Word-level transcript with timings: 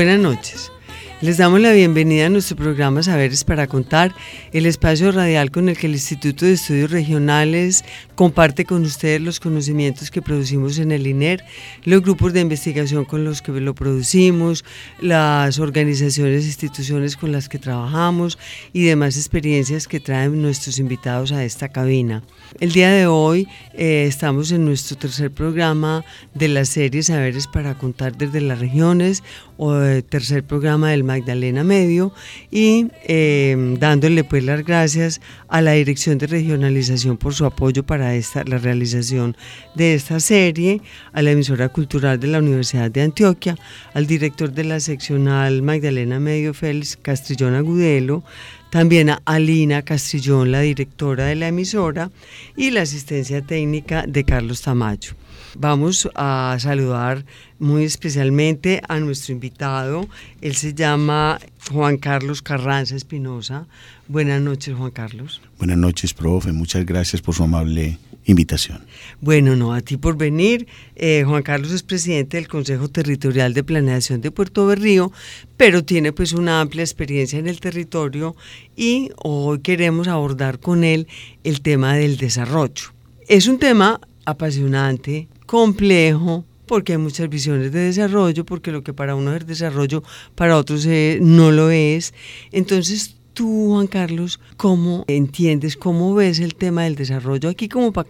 Buenas 0.00 0.18
noches. 0.18 0.72
Les 1.20 1.36
damos 1.36 1.60
la 1.60 1.72
bienvenida 1.72 2.24
a 2.24 2.30
nuestro 2.30 2.56
programa 2.56 3.02
Saberes 3.02 3.44
para 3.44 3.66
Contar, 3.66 4.14
el 4.54 4.64
espacio 4.64 5.12
radial 5.12 5.50
con 5.50 5.68
el 5.68 5.76
que 5.76 5.86
el 5.86 5.92
Instituto 5.92 6.46
de 6.46 6.54
Estudios 6.54 6.90
Regionales 6.90 7.84
comparte 8.14 8.64
con 8.64 8.82
ustedes 8.84 9.20
los 9.20 9.38
conocimientos 9.38 10.10
que 10.10 10.22
producimos 10.22 10.78
en 10.78 10.92
el 10.92 11.06
INER, 11.06 11.44
los 11.84 12.00
grupos 12.00 12.32
de 12.32 12.40
investigación 12.40 13.04
con 13.04 13.22
los 13.22 13.42
que 13.42 13.52
lo 13.52 13.74
producimos, 13.74 14.64
las 14.98 15.58
organizaciones 15.58 16.44
e 16.44 16.46
instituciones 16.46 17.18
con 17.18 17.32
las 17.32 17.50
que 17.50 17.58
trabajamos 17.58 18.38
y 18.72 18.84
demás 18.84 19.18
experiencias 19.18 19.86
que 19.86 20.00
traen 20.00 20.40
nuestros 20.40 20.78
invitados 20.78 21.32
a 21.32 21.44
esta 21.44 21.68
cabina. 21.68 22.22
El 22.60 22.72
día 22.72 22.90
de 22.90 23.06
hoy 23.06 23.46
eh, 23.74 24.06
estamos 24.08 24.52
en 24.52 24.64
nuestro 24.64 24.96
tercer 24.96 25.30
programa 25.30 26.02
de 26.32 26.48
la 26.48 26.64
serie 26.64 27.02
Saberes 27.02 27.46
para 27.46 27.76
Contar 27.76 28.16
desde 28.16 28.40
las 28.40 28.58
regiones 28.58 29.22
o 29.62 29.74
tercer 30.08 30.42
programa 30.42 30.90
del 30.90 31.04
Magdalena 31.04 31.62
Medio 31.64 32.14
y 32.50 32.86
eh, 33.04 33.76
dándole 33.78 34.24
pues 34.24 34.42
las 34.42 34.64
gracias 34.64 35.20
a 35.48 35.60
la 35.60 35.72
Dirección 35.72 36.16
de 36.16 36.28
Regionalización 36.28 37.18
por 37.18 37.34
su 37.34 37.44
apoyo 37.44 37.84
para 37.84 38.14
esta, 38.14 38.42
la 38.44 38.56
realización 38.56 39.36
de 39.74 39.92
esta 39.92 40.18
serie, 40.18 40.80
a 41.12 41.20
la 41.20 41.32
emisora 41.32 41.68
cultural 41.68 42.18
de 42.18 42.28
la 42.28 42.38
Universidad 42.38 42.90
de 42.90 43.02
Antioquia, 43.02 43.58
al 43.92 44.06
director 44.06 44.50
de 44.50 44.64
la 44.64 44.80
seccional 44.80 45.60
Magdalena 45.60 46.18
Medio 46.18 46.54
Félix 46.54 46.96
Castrillón 46.96 47.54
Agudelo, 47.54 48.24
también 48.70 49.10
a 49.10 49.20
Alina 49.26 49.82
Castrillón, 49.82 50.52
la 50.52 50.60
directora 50.60 51.26
de 51.26 51.34
la 51.34 51.48
emisora, 51.48 52.10
y 52.56 52.70
la 52.70 52.80
asistencia 52.80 53.42
técnica 53.42 54.06
de 54.08 54.24
Carlos 54.24 54.62
Tamayo. 54.62 55.12
Vamos 55.58 56.08
a 56.14 56.56
saludar 56.60 57.24
muy 57.58 57.84
especialmente 57.84 58.80
a 58.88 58.98
nuestro 59.00 59.32
invitado. 59.32 60.08
Él 60.40 60.54
se 60.54 60.74
llama 60.74 61.38
Juan 61.70 61.98
Carlos 61.98 62.42
Carranza 62.42 62.96
Espinosa. 62.96 63.66
Buenas 64.08 64.40
noches, 64.40 64.74
Juan 64.76 64.90
Carlos. 64.90 65.40
Buenas 65.58 65.78
noches, 65.78 66.14
profe. 66.14 66.52
Muchas 66.52 66.86
gracias 66.86 67.20
por 67.22 67.34
su 67.34 67.44
amable 67.44 67.98
invitación. 68.26 68.80
Bueno, 69.20 69.56
no, 69.56 69.72
a 69.72 69.80
ti 69.80 69.96
por 69.96 70.16
venir. 70.16 70.66
Eh, 70.96 71.24
Juan 71.26 71.42
Carlos 71.42 71.72
es 71.72 71.82
presidente 71.82 72.36
del 72.36 72.48
Consejo 72.48 72.88
Territorial 72.88 73.54
de 73.54 73.64
Planeación 73.64 74.20
de 74.20 74.30
Puerto 74.30 74.66
Berrío, 74.66 75.12
pero 75.56 75.84
tiene 75.84 76.12
pues 76.12 76.32
una 76.32 76.60
amplia 76.60 76.82
experiencia 76.82 77.38
en 77.38 77.48
el 77.48 77.60
territorio 77.60 78.36
y 78.76 79.10
hoy 79.16 79.60
queremos 79.60 80.08
abordar 80.08 80.58
con 80.60 80.84
él 80.84 81.08
el 81.44 81.60
tema 81.60 81.94
del 81.94 82.16
desarrollo. 82.16 82.92
Es 83.28 83.46
un 83.46 83.58
tema 83.58 84.00
apasionante, 84.24 85.28
complejo, 85.50 86.44
porque 86.64 86.92
hay 86.92 86.98
muchas 86.98 87.28
visiones 87.28 87.72
de 87.72 87.80
desarrollo, 87.80 88.46
porque 88.46 88.70
lo 88.70 88.84
que 88.84 88.94
para 88.94 89.16
uno 89.16 89.34
es 89.34 89.44
desarrollo, 89.44 90.04
para 90.36 90.56
otros 90.56 90.86
eh, 90.86 91.18
no 91.20 91.50
lo 91.50 91.72
es. 91.72 92.14
Entonces, 92.52 93.16
tú, 93.34 93.70
Juan 93.70 93.88
Carlos, 93.88 94.38
¿cómo 94.56 95.04
entiendes, 95.08 95.76
cómo 95.76 96.14
ves 96.14 96.38
el 96.38 96.54
tema 96.54 96.84
del 96.84 96.94
desarrollo 96.94 97.48
aquí, 97.48 97.68
como 97.68 97.92
para, 97.92 98.08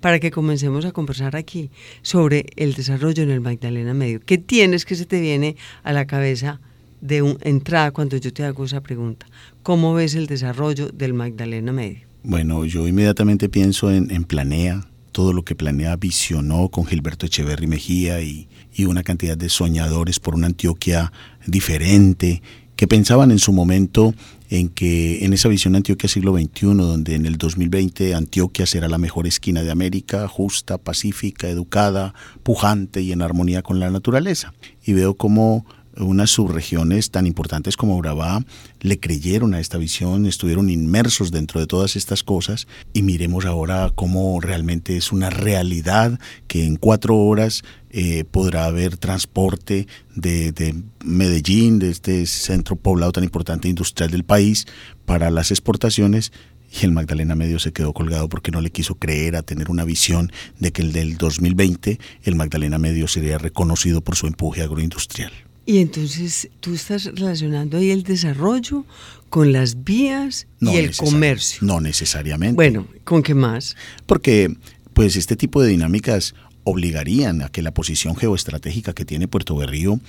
para 0.00 0.20
que 0.20 0.30
comencemos 0.30 0.84
a 0.84 0.92
conversar 0.92 1.34
aquí 1.34 1.70
sobre 2.02 2.44
el 2.56 2.74
desarrollo 2.74 3.22
en 3.22 3.30
el 3.30 3.40
Magdalena 3.40 3.94
Medio? 3.94 4.20
¿Qué 4.20 4.36
tienes 4.36 4.84
que 4.84 4.96
se 4.96 5.06
te 5.06 5.18
viene 5.18 5.56
a 5.82 5.94
la 5.94 6.06
cabeza 6.06 6.60
de 7.00 7.22
un, 7.22 7.38
entrada 7.40 7.90
cuando 7.90 8.18
yo 8.18 8.34
te 8.34 8.44
hago 8.44 8.66
esa 8.66 8.82
pregunta? 8.82 9.24
¿Cómo 9.62 9.94
ves 9.94 10.14
el 10.14 10.26
desarrollo 10.26 10.90
del 10.90 11.14
Magdalena 11.14 11.72
Medio? 11.72 12.00
Bueno, 12.22 12.66
yo 12.66 12.86
inmediatamente 12.86 13.48
pienso 13.48 13.90
en, 13.90 14.10
en 14.10 14.24
Planea, 14.24 14.86
todo 15.16 15.32
lo 15.32 15.46
que 15.46 15.54
Planea 15.54 15.96
visionó 15.96 16.68
con 16.68 16.84
Gilberto 16.84 17.24
Echeverry 17.24 17.66
Mejía 17.66 18.20
y, 18.20 18.50
y 18.74 18.84
una 18.84 19.02
cantidad 19.02 19.34
de 19.34 19.48
soñadores 19.48 20.20
por 20.20 20.34
una 20.34 20.48
Antioquia 20.48 21.10
diferente, 21.46 22.42
que 22.76 22.86
pensaban 22.86 23.30
en 23.30 23.38
su 23.38 23.54
momento 23.54 24.12
en 24.50 24.68
que 24.68 25.24
en 25.24 25.32
esa 25.32 25.48
visión 25.48 25.74
Antioquia 25.74 26.10
siglo 26.10 26.36
XXI, 26.36 26.66
donde 26.66 27.14
en 27.14 27.24
el 27.24 27.38
2020 27.38 28.14
Antioquia 28.14 28.66
será 28.66 28.88
la 28.88 28.98
mejor 28.98 29.26
esquina 29.26 29.62
de 29.62 29.70
América, 29.70 30.28
justa, 30.28 30.76
pacífica, 30.76 31.48
educada, 31.48 32.12
pujante 32.42 33.00
y 33.00 33.12
en 33.12 33.22
armonía 33.22 33.62
con 33.62 33.80
la 33.80 33.88
naturaleza. 33.88 34.52
Y 34.84 34.92
veo 34.92 35.14
cómo 35.14 35.64
unas 35.98 36.30
subregiones 36.30 37.10
tan 37.10 37.26
importantes 37.26 37.76
como 37.76 37.96
Urabá 37.96 38.44
le 38.80 38.98
creyeron 38.98 39.54
a 39.54 39.60
esta 39.60 39.78
visión, 39.78 40.26
estuvieron 40.26 40.70
inmersos 40.70 41.30
dentro 41.30 41.60
de 41.60 41.66
todas 41.66 41.96
estas 41.96 42.22
cosas 42.22 42.66
y 42.92 43.02
miremos 43.02 43.44
ahora 43.44 43.92
cómo 43.94 44.40
realmente 44.40 44.96
es 44.96 45.12
una 45.12 45.30
realidad 45.30 46.18
que 46.46 46.64
en 46.64 46.76
cuatro 46.76 47.16
horas 47.16 47.64
eh, 47.90 48.24
podrá 48.24 48.66
haber 48.66 48.96
transporte 48.96 49.86
de, 50.14 50.52
de 50.52 50.74
Medellín, 51.04 51.78
de 51.78 51.90
este 51.90 52.26
centro 52.26 52.76
poblado 52.76 53.12
tan 53.12 53.24
importante 53.24 53.68
industrial 53.68 54.10
del 54.10 54.24
país, 54.24 54.66
para 55.04 55.30
las 55.30 55.50
exportaciones 55.50 56.32
y 56.70 56.84
el 56.84 56.92
Magdalena 56.92 57.34
Medio 57.34 57.58
se 57.58 57.72
quedó 57.72 57.92
colgado 57.92 58.28
porque 58.28 58.50
no 58.50 58.60
le 58.60 58.70
quiso 58.70 58.96
creer 58.96 59.36
a 59.36 59.42
tener 59.42 59.70
una 59.70 59.84
visión 59.84 60.32
de 60.58 60.72
que 60.72 60.82
el 60.82 60.92
del 60.92 61.16
2020 61.16 61.98
el 62.24 62.34
Magdalena 62.34 62.78
Medio 62.78 63.08
sería 63.08 63.38
reconocido 63.38 64.02
por 64.02 64.16
su 64.16 64.26
empuje 64.26 64.62
agroindustrial. 64.62 65.45
Y 65.66 65.78
entonces 65.78 66.48
tú 66.60 66.74
estás 66.74 67.06
relacionando 67.06 67.76
ahí 67.76 67.90
el 67.90 68.04
desarrollo 68.04 68.86
con 69.28 69.52
las 69.52 69.82
vías 69.82 70.46
No 70.60 70.72
y 70.72 70.76
el 70.76 70.96
comercio. 70.96 71.58
No 71.62 71.80
necesariamente. 71.80 72.54
Bueno, 72.54 72.86
¿con 73.02 73.22
qué 73.22 73.34
más? 73.34 73.76
Porque 74.06 74.56
pues 74.94 75.16
este 75.16 75.34
tipo 75.34 75.60
de 75.60 75.68
dinámicas 75.68 76.34
obligarían 76.62 77.42
a 77.42 77.48
que 77.48 77.62
la 77.62 77.74
posición 77.74 78.16
geoestratégica 78.16 78.92
que 78.92 79.04
tiene 79.04 79.28
Puerto 79.28 79.56
Berrío 79.56 80.00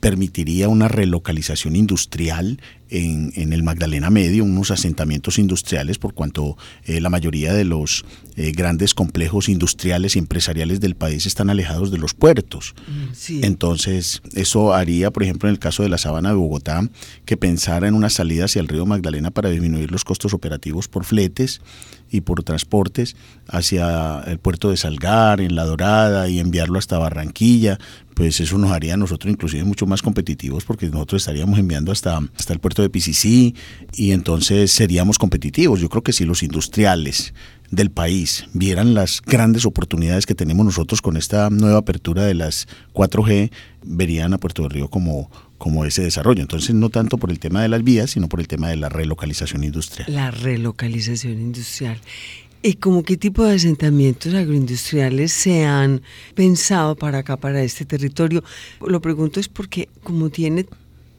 permitiría 0.00 0.68
una 0.68 0.88
relocalización 0.88 1.76
industrial 1.76 2.60
en, 2.88 3.32
en 3.36 3.52
el 3.52 3.62
Magdalena 3.62 4.10
Medio, 4.10 4.44
unos 4.44 4.70
asentamientos 4.70 5.38
industriales, 5.38 5.98
por 5.98 6.14
cuanto 6.14 6.56
eh, 6.84 7.00
la 7.00 7.10
mayoría 7.10 7.52
de 7.52 7.64
los 7.64 8.04
eh, 8.36 8.52
grandes 8.52 8.94
complejos 8.94 9.48
industriales 9.48 10.16
y 10.16 10.18
empresariales 10.18 10.80
del 10.80 10.96
país 10.96 11.26
están 11.26 11.50
alejados 11.50 11.90
de 11.90 11.98
los 11.98 12.14
puertos. 12.14 12.74
Sí. 13.12 13.40
Entonces, 13.44 14.22
eso 14.34 14.74
haría, 14.74 15.10
por 15.10 15.22
ejemplo, 15.22 15.48
en 15.48 15.54
el 15.54 15.58
caso 15.58 15.82
de 15.82 15.90
la 15.90 15.98
sabana 15.98 16.30
de 16.30 16.36
Bogotá, 16.36 16.88
que 17.26 17.36
pensara 17.36 17.86
en 17.86 17.94
una 17.94 18.10
salida 18.10 18.46
hacia 18.46 18.60
el 18.60 18.68
río 18.68 18.86
Magdalena 18.86 19.30
para 19.30 19.50
disminuir 19.50 19.92
los 19.92 20.04
costos 20.04 20.34
operativos 20.34 20.88
por 20.88 21.04
fletes 21.04 21.60
y 22.10 22.22
por 22.22 22.42
transportes 22.42 23.16
hacia 23.48 24.20
el 24.26 24.38
puerto 24.38 24.70
de 24.70 24.76
Salgar, 24.76 25.40
en 25.40 25.54
La 25.54 25.64
Dorada 25.64 26.28
y 26.28 26.38
enviarlo 26.38 26.78
hasta 26.78 26.98
Barranquilla, 26.98 27.78
pues 28.14 28.40
eso 28.40 28.58
nos 28.58 28.72
haría 28.72 28.94
a 28.94 28.96
nosotros 28.96 29.32
inclusive 29.32 29.64
mucho 29.64 29.86
más 29.86 30.02
competitivos 30.02 30.64
porque 30.64 30.86
nosotros 30.88 31.22
estaríamos 31.22 31.58
enviando 31.58 31.92
hasta, 31.92 32.20
hasta 32.36 32.52
el 32.52 32.58
puerto 32.58 32.82
de 32.82 32.90
PCC 32.90 33.54
y 33.94 34.10
entonces 34.12 34.72
seríamos 34.72 35.18
competitivos. 35.18 35.80
Yo 35.80 35.88
creo 35.88 36.02
que 36.02 36.12
si 36.12 36.24
los 36.24 36.42
industriales 36.42 37.32
del 37.70 37.90
país 37.90 38.46
vieran 38.52 38.94
las 38.94 39.22
grandes 39.22 39.64
oportunidades 39.64 40.26
que 40.26 40.34
tenemos 40.34 40.66
nosotros 40.66 41.00
con 41.00 41.16
esta 41.16 41.50
nueva 41.50 41.78
apertura 41.78 42.24
de 42.24 42.34
las 42.34 42.66
4G, 42.94 43.50
verían 43.84 44.34
a 44.34 44.38
Puerto 44.38 44.62
de 44.64 44.68
Río 44.70 44.88
como, 44.88 45.30
como 45.60 45.84
ese 45.84 46.02
desarrollo. 46.02 46.40
Entonces, 46.40 46.74
no 46.74 46.88
tanto 46.88 47.18
por 47.18 47.30
el 47.30 47.38
tema 47.38 47.60
de 47.60 47.68
las 47.68 47.84
vías, 47.84 48.12
sino 48.12 48.30
por 48.30 48.40
el 48.40 48.48
tema 48.48 48.70
de 48.70 48.76
la 48.76 48.88
relocalización 48.88 49.62
industrial. 49.62 50.12
La 50.12 50.30
relocalización 50.30 51.34
industrial. 51.34 52.00
¿Y 52.62 52.74
como 52.74 53.02
qué 53.02 53.18
tipo 53.18 53.44
de 53.44 53.56
asentamientos 53.56 54.32
agroindustriales 54.32 55.32
se 55.32 55.66
han 55.66 56.00
pensado 56.34 56.96
para 56.96 57.18
acá, 57.18 57.36
para 57.36 57.62
este 57.62 57.84
territorio? 57.84 58.42
Lo 58.80 59.02
pregunto 59.02 59.38
es 59.38 59.48
porque 59.48 59.90
como 60.02 60.30
tiene 60.30 60.64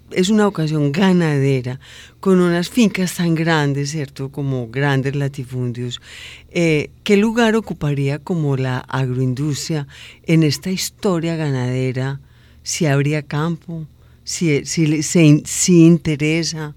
es 0.10 0.30
una 0.30 0.46
vocación 0.46 0.92
ganadera, 0.92 1.80
con 2.20 2.42
unas 2.42 2.70
fincas 2.70 3.16
tan 3.16 3.36
grandes, 3.36 3.92
¿cierto? 3.92 4.30
Como 4.30 4.70
grandes 4.70 5.16
latifundios, 5.16 6.02
eh, 6.50 6.90
¿qué 7.04 7.16
lugar 7.16 7.56
ocuparía 7.56 8.18
como 8.18 8.58
la 8.58 8.80
agroindustria 8.80 9.88
en 10.24 10.42
esta 10.42 10.72
historia 10.72 11.36
ganadera? 11.36 12.20
Si 12.64 12.88
habría 12.88 13.22
campo, 13.22 13.88
si, 14.32 14.66
si, 14.66 15.04
si, 15.04 15.44
si 15.46 15.86
interesa 15.86 16.74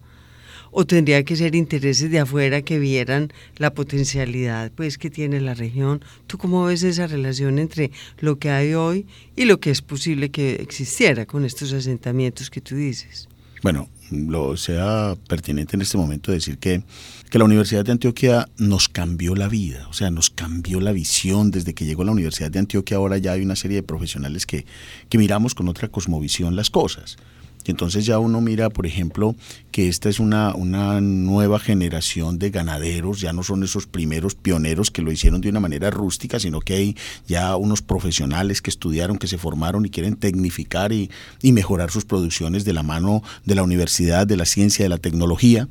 o 0.73 0.85
tendría 0.85 1.23
que 1.23 1.37
ser 1.37 1.55
intereses 1.55 2.11
de 2.11 2.19
afuera 2.19 2.63
que 2.63 2.81
vieran 2.81 3.33
la 3.59 3.73
potencialidad 3.73 4.73
pues 4.73 4.99
que 4.99 5.09
tiene 5.09 5.41
la 5.41 5.55
región. 5.55 6.05
¿Tú 6.27 6.37
cómo 6.37 6.65
ves 6.65 6.83
esa 6.83 7.07
relación 7.07 7.61
entre 7.61 7.93
lo 8.19 8.41
que 8.41 8.51
hay 8.51 8.75
hoy 8.75 9.07
y 9.37 9.45
lo 9.45 9.61
que 9.61 9.71
es 9.71 9.83
posible 9.83 10.33
que 10.33 10.57
existiera 10.57 11.27
con 11.27 11.45
estos 11.45 11.73
asentamientos 11.73 12.51
que 12.51 12.61
tú 12.61 12.75
dices? 12.75 13.29
Bueno, 13.63 13.89
lo 14.11 14.57
sea 14.57 15.17
pertinente 15.29 15.77
en 15.77 15.83
este 15.83 15.97
momento 15.97 16.33
decir 16.33 16.59
que, 16.59 16.83
que 17.31 17.39
la 17.39 17.45
Universidad 17.45 17.85
de 17.85 17.93
Antioquia 17.93 18.49
nos 18.59 18.89
cambió 18.89 19.37
la 19.37 19.47
vida, 19.47 19.87
o 19.89 19.93
sea, 19.93 20.11
nos 20.11 20.29
cambió 20.29 20.81
la 20.81 20.91
visión 20.91 21.53
desde 21.53 21.73
que 21.73 21.85
llegó 21.85 22.03
la 22.03 22.13
Universidad 22.13 22.51
de 22.51 22.59
Antioquia. 22.59 22.97
Ahora 22.97 23.17
ya 23.17 23.33
hay 23.33 23.43
una 23.43 23.55
serie 23.55 23.77
de 23.77 23.83
profesionales 23.85 24.45
que, 24.45 24.67
que 25.09 25.19
miramos 25.19 25.55
con 25.55 25.69
otra 25.69 25.87
cosmovisión 25.87 26.57
las 26.57 26.69
cosas. 26.69 27.17
Y 27.65 27.71
entonces 27.71 28.05
ya 28.05 28.19
uno 28.19 28.41
mira, 28.41 28.71
por 28.71 28.87
ejemplo, 28.87 29.35
que 29.71 29.89
esta 29.89 30.09
es 30.09 30.21
una, 30.21 30.55
una 30.55 31.01
nueva 31.01 31.59
generación 31.59 32.39
de 32.39 32.51
ganaderos, 32.51 33.21
ya 33.21 33.33
no 33.33 33.43
son 33.43 33.63
esos 33.63 33.87
primeros 33.87 34.35
pioneros 34.35 34.91
que 34.91 35.03
lo 35.03 35.11
hicieron 35.11 35.41
de 35.41 35.49
una 35.49 35.61
manera 35.61 35.91
rústica, 35.91 36.39
sino 36.39 36.61
que 36.61 36.75
hay 36.75 36.97
ya 37.27 37.57
unos 37.57 37.83
profesionales 37.83 38.61
que 38.61 38.71
estudiaron, 38.71 39.19
que 39.19 39.27
se 39.27 39.39
formaron 39.39 39.87
y 39.87 39.91
quieren 39.91 40.17
tecnificar 40.17 40.93
y, 40.93 41.11
y 41.41 41.53
mejorar 41.53 41.91
sus 41.91 42.05
producciones 42.05 42.65
de 42.65 42.73
la 42.73 42.83
mano 42.83 43.23
de 43.45 43.55
la 43.55 43.63
universidad, 43.63 44.27
de 44.27 44.37
la 44.37 44.45
ciencia, 44.45 44.85
de 44.85 44.91
la 44.91 44.99
tecnología. 44.99 45.69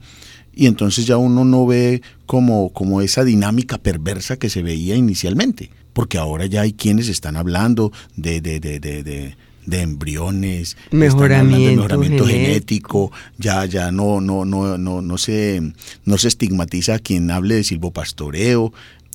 Y 0.55 0.67
entonces 0.67 1.05
ya 1.05 1.17
uno 1.17 1.45
no 1.45 1.65
ve 1.65 2.01
como, 2.25 2.71
como 2.73 3.01
esa 3.01 3.23
dinámica 3.23 3.77
perversa 3.77 4.37
que 4.37 4.49
se 4.49 4.61
veía 4.61 4.95
inicialmente, 4.95 5.71
porque 5.93 6.17
ahora 6.17 6.45
ya 6.45 6.61
hay 6.61 6.73
quienes 6.73 7.07
están 7.07 7.35
hablando 7.37 7.91
de, 8.15 8.39
de, 8.39 8.59
de, 8.59 8.79
de, 8.79 9.35
de 9.65 9.81
embriones, 9.81 10.77
mejoramiento, 10.91 11.69
de 11.69 11.75
mejoramiento 11.75 12.25
genético, 12.25 13.11
ya 13.37 13.65
ya 13.65 13.91
no 13.91 14.21
no 14.21 14.45
no 14.45 14.77
no 14.77 15.01
no 15.01 15.17
se 15.17 15.61
no 16.05 16.17
se 16.17 16.27
estigmatiza 16.27 16.95
a 16.95 16.99
quien 16.99 17.31
hable 17.31 17.55
de 17.55 17.63
silvopastoreo. 17.63 18.73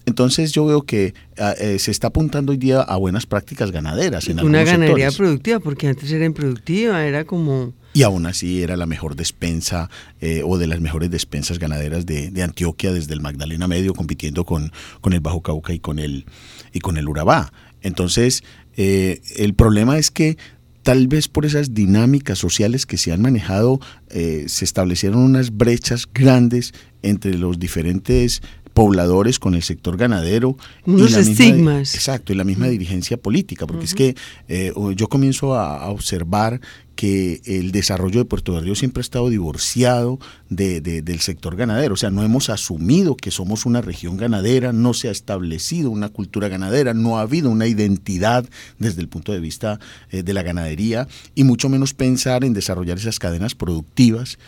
Entonces 0.09 0.53
yo 0.53 0.65
veo 0.65 0.83
que 0.83 1.13
eh, 1.37 1.79
se 1.79 1.91
está 1.91 2.07
apuntando 2.07 2.53
hoy 2.53 2.59
día 2.59 2.81
a 2.81 2.97
buenas 2.97 3.27
prácticas 3.27 3.71
ganaderas 3.71 4.27
en 4.29 4.41
Una 4.41 4.65
ganadería 4.65 5.11
sectores. 5.11 5.17
productiva, 5.17 5.61
porque 5.61 5.87
antes 5.87 6.11
era 6.11 6.25
improductiva, 6.25 7.05
era 7.05 7.25
como... 7.25 7.75
Y 7.93 8.05
aún 8.05 8.25
así 8.25 8.63
era 8.63 8.79
la 8.79 8.87
mejor 8.87 9.17
despensa 9.17 9.91
eh, 10.23 10.43
o 10.47 10.57
de 10.57 10.67
las 10.67 10.81
mejores 10.81 11.11
despensas 11.11 11.59
ganaderas 11.59 12.07
de, 12.07 12.31
de, 12.31 12.43
Antioquia 12.43 12.93
desde 12.93 13.13
el 13.13 13.21
Magdalena 13.21 13.69
Medio, 13.69 13.93
compitiendo 13.93 14.45
con, 14.45 14.73
con 15.03 15.13
el 15.13 15.21
Bajo 15.21 15.43
Cauca 15.43 15.75
y 15.75 15.79
con 15.79 15.99
el, 15.99 16.25
y 16.73 16.81
con 16.81 16.97
el 16.97 17.07
Urabá. 17.07 17.53
Entonces, 17.83 18.45
eh, 18.81 19.21
el 19.37 19.55
problema 19.55 19.99
es 19.99 20.13
que 20.13 20.39
tal 20.85 21.09
vez 21.09 21.27
por 21.27 21.45
esas 21.45 21.75
dinámicas 21.75 22.39
sociales 22.39 22.87
que 22.87 22.97
se 22.97 23.13
han 23.13 23.21
manejado, 23.21 23.81
eh, 24.09 24.45
se 24.47 24.65
establecieron 24.65 25.21
unas 25.21 25.57
brechas 25.57 26.07
grandes 26.15 26.73
entre 27.03 27.35
los 27.35 27.59
diferentes 27.59 28.41
pobladores 28.79 29.41
con 29.41 29.57
el 29.57 29.65
sector 29.65 29.97
ganadero. 29.97 30.57
Unos 30.87 31.11
y 31.11 31.15
la 31.15 31.21
estigmas. 31.21 31.49
Misma, 31.49 31.81
exacto, 31.81 32.33
y 32.33 32.37
la 32.37 32.45
misma 32.45 32.69
dirigencia 32.69 33.17
política, 33.17 33.67
porque 33.67 33.81
uh 33.81 33.83
-huh. 33.83 33.85
es 33.87 33.95
que 33.95 34.15
eh, 34.47 34.73
yo 34.95 35.09
comienzo 35.09 35.57
a, 35.57 35.79
a, 35.79 35.89
observar 35.89 36.61
que 36.95 37.41
el 37.45 37.73
desarrollo 37.73 38.21
de 38.21 38.25
Puerto 38.25 38.53
Berrío 38.53 38.77
siempre 38.77 39.01
ha 39.01 39.03
estado 39.03 39.29
divorciado 39.31 40.21
de, 40.49 40.81
de, 40.81 41.03
del 41.03 41.21
sector 41.21 41.57
ganadero, 41.57 41.95
o 41.95 41.97
sea, 41.97 42.11
no 42.11 42.23
hemos 42.23 42.51
asumido 42.51 43.17
que 43.17 43.33
somos 43.33 43.67
una 43.67 43.81
región 43.81 44.17
ganadera, 44.17 44.73
no 44.73 44.95
se 44.95 45.09
ha 45.09 45.13
establecido 45.13 45.91
una 45.91 46.09
cultura 46.09 46.49
ganadera, 46.49 46.95
no 46.95 47.19
ha 47.19 47.23
habido 47.23 47.51
una 47.51 47.67
identidad 47.67 48.45
desde 48.79 49.01
el 49.01 49.09
punto 49.09 49.33
de 49.33 49.41
vista 49.41 49.81
eh, 50.11 50.23
de 50.23 50.35
la 50.35 50.43
ganadería 50.43 51.09
y 51.35 51.43
mucho 51.43 51.69
menos 51.69 51.95
pensar 51.95 52.45
en 52.45 52.53
desarrollar 52.53 52.99
esas 52.99 53.19
cadenas 53.19 53.55
productivas 53.57 54.39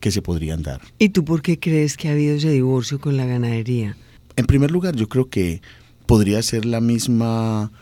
que 0.00 0.10
se 0.10 0.22
podrían 0.22 0.62
dar. 0.62 0.80
¿Y 0.98 1.10
tú 1.10 1.24
por 1.24 1.42
qué 1.42 1.58
crees 1.58 1.96
que 1.96 2.08
ha 2.08 2.12
habido 2.12 2.36
ese 2.36 2.50
divorcio 2.50 3.00
con 3.00 3.16
la 3.16 3.26
ganadería? 3.26 3.96
En 4.36 4.46
primer 4.46 4.70
lugar, 4.70 4.96
yo 4.96 5.08
creo 5.08 5.28
que 5.28 5.60
podría 6.06 6.42
ser 6.42 6.64
la 6.64 6.80
misma 6.80 7.72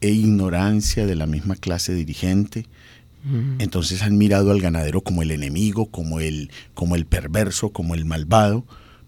ignorancia 0.00 1.06
de 1.06 1.16
la 1.16 1.26
misma 1.26 1.56
clase 1.56 1.94
dirigente. 1.94 2.66
Mm. 3.24 3.60
Entonces 3.60 4.02
han 4.02 4.16
mirado 4.16 4.50
al 4.50 4.60
ganadero 4.60 5.00
como 5.00 5.22
el 5.22 5.30
enemigo, 5.30 5.86
como 5.86 6.20
el, 6.20 6.50
como 6.74 6.96
el 6.96 7.06
perverso, 7.06 7.70
como 7.70 7.94
el 7.94 8.04
malvado, 8.04 8.64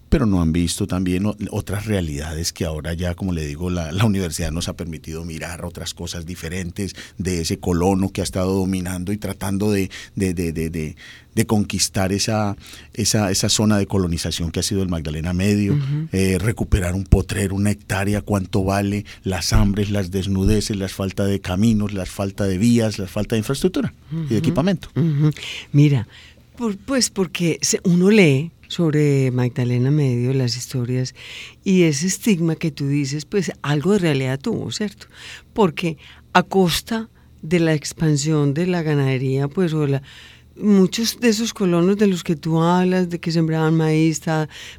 pero 0.09 0.27
no 0.27 0.41
han 0.41 0.53
visto 0.53 0.87
también 0.87 1.25
otras 1.51 1.87
realidades 1.87 2.53
que 2.53 2.65
ahora 2.65 2.95
ya, 2.95 3.15
como 3.15 3.33
le 3.33 3.47
digo, 3.47 3.71
la, 3.71 3.93
la, 3.93 4.05
universidad 4.05 4.51
nos 4.51 4.69
ha 4.69 4.77
permitido 4.77 5.25
mirar 5.25 5.65
otras 5.65 5.95
cosas 5.95 6.25
diferentes 6.27 6.95
de 7.19 7.43
ese 7.43 7.59
colono 7.59 8.11
que 8.11 8.21
ha 8.21 8.25
estado 8.25 8.55
dominando 8.55 9.13
y 9.13 9.19
tratando 9.19 9.71
de, 9.71 9.91
de, 10.15 10.35
de, 10.35 10.53
de, 10.53 10.97
de 11.35 11.47
conquistar 11.47 12.13
esa, 12.13 12.57
esa, 12.95 13.31
esa, 13.31 13.49
zona 13.49 13.79
de 13.79 13.87
colonización 13.87 14.51
que 14.51 14.61
ha 14.61 14.63
sido 14.63 14.83
el 14.83 14.89
Magdalena 14.89 15.33
Medio, 15.33 15.75
uh 15.75 15.77
-huh. 15.77 16.09
eh, 16.13 16.39
recuperar 16.39 16.95
un 16.95 17.05
potrero, 17.05 17.55
una 17.55 17.71
hectárea, 17.71 18.23
cuánto 18.23 18.65
vale, 18.65 19.05
las 19.25 19.53
hambres, 19.53 19.91
las 19.91 20.11
desnudeces, 20.11 20.77
la 20.77 20.89
falta 20.89 21.25
de 21.27 21.41
caminos, 21.41 21.93
la 21.93 22.07
falta 22.07 22.45
de 22.45 22.59
vías, 22.59 22.99
la 22.99 23.07
falta 23.07 23.35
de 23.37 23.41
infraestructura 23.41 23.93
uh 24.13 24.17
-huh. 24.17 24.25
y 24.27 24.29
de 24.29 24.39
equipamiento. 24.39 24.89
Uh 24.97 25.01
-huh. 25.01 25.35
Mira, 25.73 26.09
por, 26.57 26.77
pues 26.77 27.11
porque 27.11 27.61
uno 27.85 28.11
lee 28.11 28.51
sobre 28.69 29.31
Magdalena 29.33 29.91
Medio, 29.91 30.33
las 30.33 30.57
historias, 30.57 31.15
y 31.65 31.83
ese 31.83 32.07
estigma 32.07 32.55
que 32.57 32.71
tú 32.71 32.87
dices, 32.87 33.25
pues 33.25 33.51
algo 33.63 33.93
de 33.93 33.99
realidad 33.99 34.39
tuvo, 34.39 34.71
¿cierto? 34.71 35.07
Porque 35.53 35.99
a 36.33 36.43
costa 36.43 37.11
de 37.43 37.61
la 37.61 37.75
expansión 37.75 38.55
de 38.55 38.67
la 38.67 38.83
ganadería, 38.83 39.49
pues, 39.49 39.73
o 39.73 39.87
la, 39.87 40.03
muchos 40.61 41.21
de 41.21 41.29
esos 41.29 41.55
colonos 41.55 41.97
de 41.97 42.07
los 42.07 42.25
que 42.25 42.37
tú 42.37 42.61
hablas, 42.61 43.09
de 43.09 43.19
que 43.19 43.31
sembraban 43.33 43.77
maíz, 43.77 44.21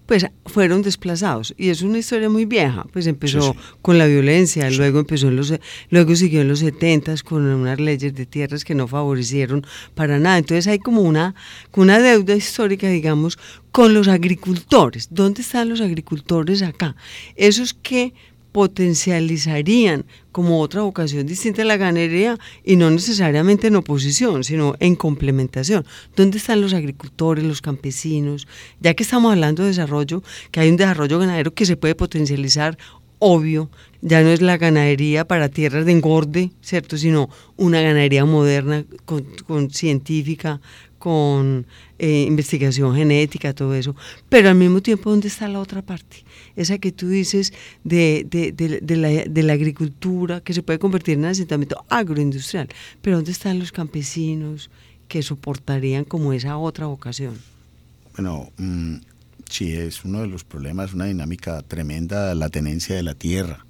pues 0.06 0.26
fueron 0.46 0.82
desplazados. 0.82 1.54
Y 1.58 1.70
es 1.70 1.82
una 1.82 2.00
historia 2.00 2.30
muy 2.30 2.46
vieja, 2.46 2.86
pues 2.92 3.08
empezó 3.08 3.42
sí, 3.42 3.52
sí. 3.54 3.60
con 3.82 3.98
la 3.98 4.06
violencia, 4.06 4.70
sí. 4.70 4.78
luego 4.78 5.00
empezó 5.00 5.30
en 5.30 5.36
los, 5.36 5.54
luego 5.90 6.16
siguió 6.16 6.42
en 6.42 6.48
los 6.48 6.60
70 6.60 7.16
con 7.24 7.46
unas 7.46 7.80
leyes 7.80 8.14
de 8.14 8.26
tierras 8.26 8.64
que 8.64 8.76
no 8.76 8.88
favorecieron 8.88 9.66
para 9.96 10.20
nada. 10.20 10.38
Entonces 10.38 10.68
hay 10.68 10.80
como 10.80 11.02
una, 11.02 11.36
una 11.76 12.00
deuda 12.00 12.36
histórica, 12.36 12.90
digamos, 12.90 13.38
con 13.72 13.94
los 13.94 14.08
agricultores. 14.08 15.08
¿Dónde 15.12 15.42
están 15.42 15.70
los 15.70 15.82
agricultores 15.82 16.62
acá? 16.62 16.96
Esos 17.36 17.74
que 17.74 18.14
potencializarían 18.52 20.06
como 20.32 20.62
otra 20.62 20.82
vocación 20.82 21.28
distinta 21.28 21.62
a 21.62 21.66
la 21.66 21.78
ganadería 21.78 22.38
y 22.64 22.76
no 22.76 22.90
necesariamente 22.90 23.68
en 23.68 23.76
oposición, 23.76 24.44
sino 24.44 24.76
en 24.80 24.96
complementación. 24.96 25.86
¿Dónde 26.16 26.38
están 26.38 26.62
los 26.62 26.74
agricultores, 26.74 27.44
los 27.44 27.62
campesinos? 27.62 28.48
Ya 28.80 28.94
que 28.94 29.04
estamos 29.04 29.32
hablando 29.32 29.64
de 29.64 29.70
desarrollo, 29.70 30.24
que 30.52 30.60
hay 30.60 30.70
un 30.70 30.78
desarrollo 30.78 31.20
ganadero 31.20 31.54
que 31.54 31.66
se 31.66 31.78
puede 31.78 31.96
potencializar, 31.96 32.78
obvio, 33.20 33.70
ya 34.02 34.22
no 34.22 34.30
es 34.30 34.42
la 34.42 34.58
ganadería 34.58 35.28
para 35.28 35.50
tierras 35.50 35.86
de 35.86 35.92
engorde, 35.92 36.52
¿cierto? 36.62 36.98
Sino 36.98 37.30
una 37.58 37.82
ganadería 37.82 38.26
moderna, 38.26 38.86
con, 39.06 39.70
científica, 39.70 40.62
con 40.98 41.68
eh, 41.98 42.26
investigación 42.28 42.96
genética, 42.96 43.54
todo 43.54 43.76
eso. 43.76 43.96
Pero 44.30 44.50
al 44.50 44.56
mismo 44.56 44.82
tiempo, 44.82 45.10
¿dónde 45.10 45.28
está 45.28 45.48
la 45.48 45.60
otra 45.60 45.82
parte? 45.82 46.24
Esa 46.60 46.78
que 46.78 46.92
tú 46.92 47.08
dices 47.08 47.54
de, 47.86 48.26
de, 48.30 48.98
la, 48.98 49.08
de 49.08 49.44
la 49.44 49.54
agricultura, 49.54 50.42
que 50.42 50.54
se 50.54 50.62
puede 50.62 50.78
convertir 50.78 51.18
en 51.18 51.26
asentamiento 51.26 51.86
agroindustrial. 51.88 52.68
Pero 53.02 53.16
¿dónde 53.16 53.32
están 53.32 53.60
los 53.60 53.72
campesinos 53.72 54.70
que 55.08 55.24
soportarían 55.24 56.04
como 56.04 56.34
esa 56.34 56.58
otra 56.58 56.88
vocación? 56.88 57.36
Bueno, 58.16 58.52
mmm, 58.58 58.96
sí, 59.50 59.72
es 59.72 60.04
uno 60.04 60.20
de 60.20 60.28
los 60.28 60.44
problemas, 60.44 60.94
una 60.94 61.06
dinámica 61.06 61.62
tremenda 61.62 62.36
la 62.36 62.50
tenencia 62.50 62.94
de 62.96 63.04
la 63.04 63.16
tierra, 63.16 63.66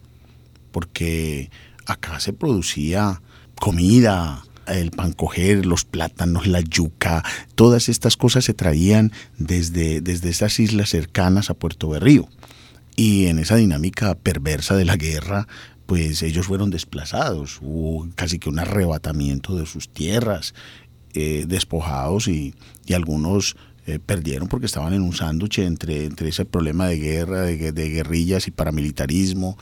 porque 0.71 1.51
acá 1.85 2.19
se 2.19 2.33
producía 2.33 3.21
comida, 3.59 4.43
el 4.65 4.89
pan 4.91 5.13
coger, 5.13 5.65
los 5.65 5.85
plátanos, 5.85 6.47
la 6.47 6.61
yuca, 6.61 7.23
todas 7.55 7.89
estas 7.89 8.17
cosas 8.17 8.45
se 8.45 8.53
traían 8.53 9.11
desde, 9.37 10.01
desde 10.01 10.29
esas 10.29 10.59
islas 10.59 10.89
cercanas 10.89 11.49
a 11.49 11.53
Puerto 11.53 11.89
Berrío. 11.89 12.27
Y 12.99 13.27
en 13.27 13.39
esa 13.39 13.55
dinámica 13.55 14.13
perversa 14.13 14.75
de 14.75 14.83
la 14.83 14.97
guerra, 14.97 15.47
pues 15.85 16.21
ellos 16.21 16.47
fueron 16.47 16.69
desplazados, 16.69 17.59
hubo 17.61 18.05
casi 18.15 18.39
que 18.39 18.49
un 18.49 18.59
arrebatamiento 18.59 19.55
de 19.55 19.65
sus 19.65 19.87
tierras, 19.87 20.53
eh, 21.13 21.45
despojados 21.47 22.27
y, 22.27 22.55
y 22.85 22.95
algunos 22.95 23.55
eh, 23.87 23.99
perdieron 24.05 24.49
porque 24.49 24.65
estaban 24.65 24.91
en 24.91 25.01
un 25.01 25.13
sándwich 25.13 25.59
entre, 25.59 26.03
entre 26.03 26.27
ese 26.27 26.43
problema 26.43 26.87
de 26.87 26.97
guerra, 26.97 27.43
de, 27.43 27.71
de 27.71 27.89
guerrillas 27.89 28.49
y 28.49 28.51
paramilitarismo, 28.51 29.57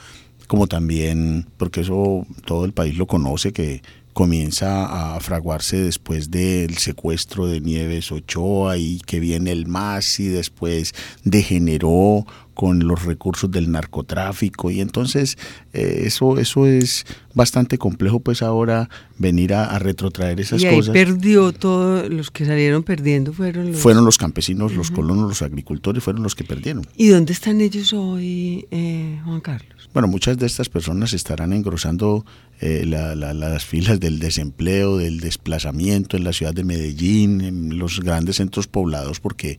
como 0.47 0.65
también, 0.65 1.45
porque 1.57 1.81
eso 1.81 2.25
todo 2.43 2.65
el 2.65 2.73
país 2.73 2.97
lo 2.97 3.05
conoce, 3.05 3.53
que 3.53 3.83
comienza 4.13 5.13
a 5.13 5.19
fraguarse 5.19 5.77
después 5.77 6.31
del 6.31 6.79
secuestro 6.79 7.45
de 7.45 7.61
Nieves 7.61 8.11
Ochoa 8.11 8.79
y 8.79 8.97
que 9.05 9.19
viene 9.19 9.51
el 9.51 9.67
MAS 9.67 10.19
y 10.19 10.27
después 10.27 10.95
degeneró 11.23 12.25
con 12.57 12.87
los 12.87 13.05
recursos 13.05 13.51
del 13.51 13.69
narcotráfico 13.71 14.71
y 14.71 14.81
entonces 14.81 15.37
eh, 15.73 16.05
eso 16.05 16.39
eso 16.39 16.65
es 16.65 17.05
bastante 17.35 17.77
complejo 17.77 18.19
pues 18.19 18.41
ahora 18.41 18.89
venir 19.19 19.53
a, 19.53 19.77
retrotraer 19.77 20.39
esas 20.39 20.63
y 20.63 20.65
ahí 20.65 20.75
cosas. 20.75 20.91
perdió 20.91 21.51
todos 21.51 22.09
los 22.09 22.31
que 22.31 22.47
salieron 22.47 22.81
perdiendo 22.81 23.31
fueron 23.31 23.73
los 23.73 23.79
fueron 23.79 24.05
los 24.05 24.17
campesinos, 24.17 24.73
los 24.73 24.89
colonos, 24.89 25.27
los 25.29 25.43
agricultores 25.43 26.03
fueron 26.03 26.23
los 26.23 26.33
que 26.33 26.45
perdieron. 26.45 26.83
¿Y 26.95 27.09
dónde 27.09 27.31
están 27.31 27.61
ellos 27.61 27.93
hoy, 27.93 28.65
eh, 28.71 29.21
Juan 29.23 29.41
Carlos? 29.41 29.76
Bueno, 29.93 30.07
muchas 30.07 30.37
de 30.37 30.45
estas 30.45 30.69
personas 30.69 31.13
estarán 31.13 31.53
engrosando 31.53 32.25
eh, 32.59 32.85
las 32.85 33.65
filas 33.65 33.99
del 33.99 34.19
desempleo, 34.19 34.97
del 34.97 35.19
desplazamiento 35.19 36.17
en 36.17 36.23
la 36.23 36.33
ciudad 36.33 36.53
de 36.53 36.63
Medellín, 36.63 37.41
en 37.41 37.79
los 37.79 37.99
grandes 38.01 38.35
centros 38.35 38.67
poblados, 38.67 39.19
porque 39.19 39.57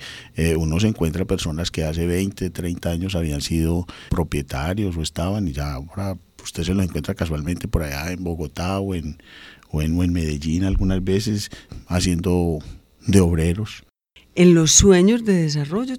uno 0.56 0.78
se 0.78 0.88
encuentra 0.88 1.24
personas 1.24 1.72
que 1.72 1.84
hace 1.84 2.06
20, 2.06 2.50
30 2.50 2.90
años 2.90 3.14
habían 3.16 3.40
sido 3.40 3.86
propietarios 4.10 4.96
o 4.96 5.02
estaban 5.02 5.48
y 5.48 5.52
ya 5.52 5.72
ahora 5.72 6.16
usted 6.42 6.64
se 6.64 6.74
los 6.74 6.84
encuentra 6.84 7.14
casualmente 7.14 7.68
por 7.68 7.82
allá 7.82 8.12
en 8.12 8.24
Bogotá 8.24 8.80
o 8.80 8.94
en, 8.94 9.18
o 9.70 9.82
en, 9.82 10.12
Medellín 10.12 10.64
algunas 10.64 11.02
veces 11.02 11.50
haciendo 11.86 12.58
de 13.06 13.20
obreros. 13.20 13.84
En 14.34 14.54
los 14.54 14.72
sueños 14.72 15.24
de 15.24 15.34
desarrollo 15.34 15.96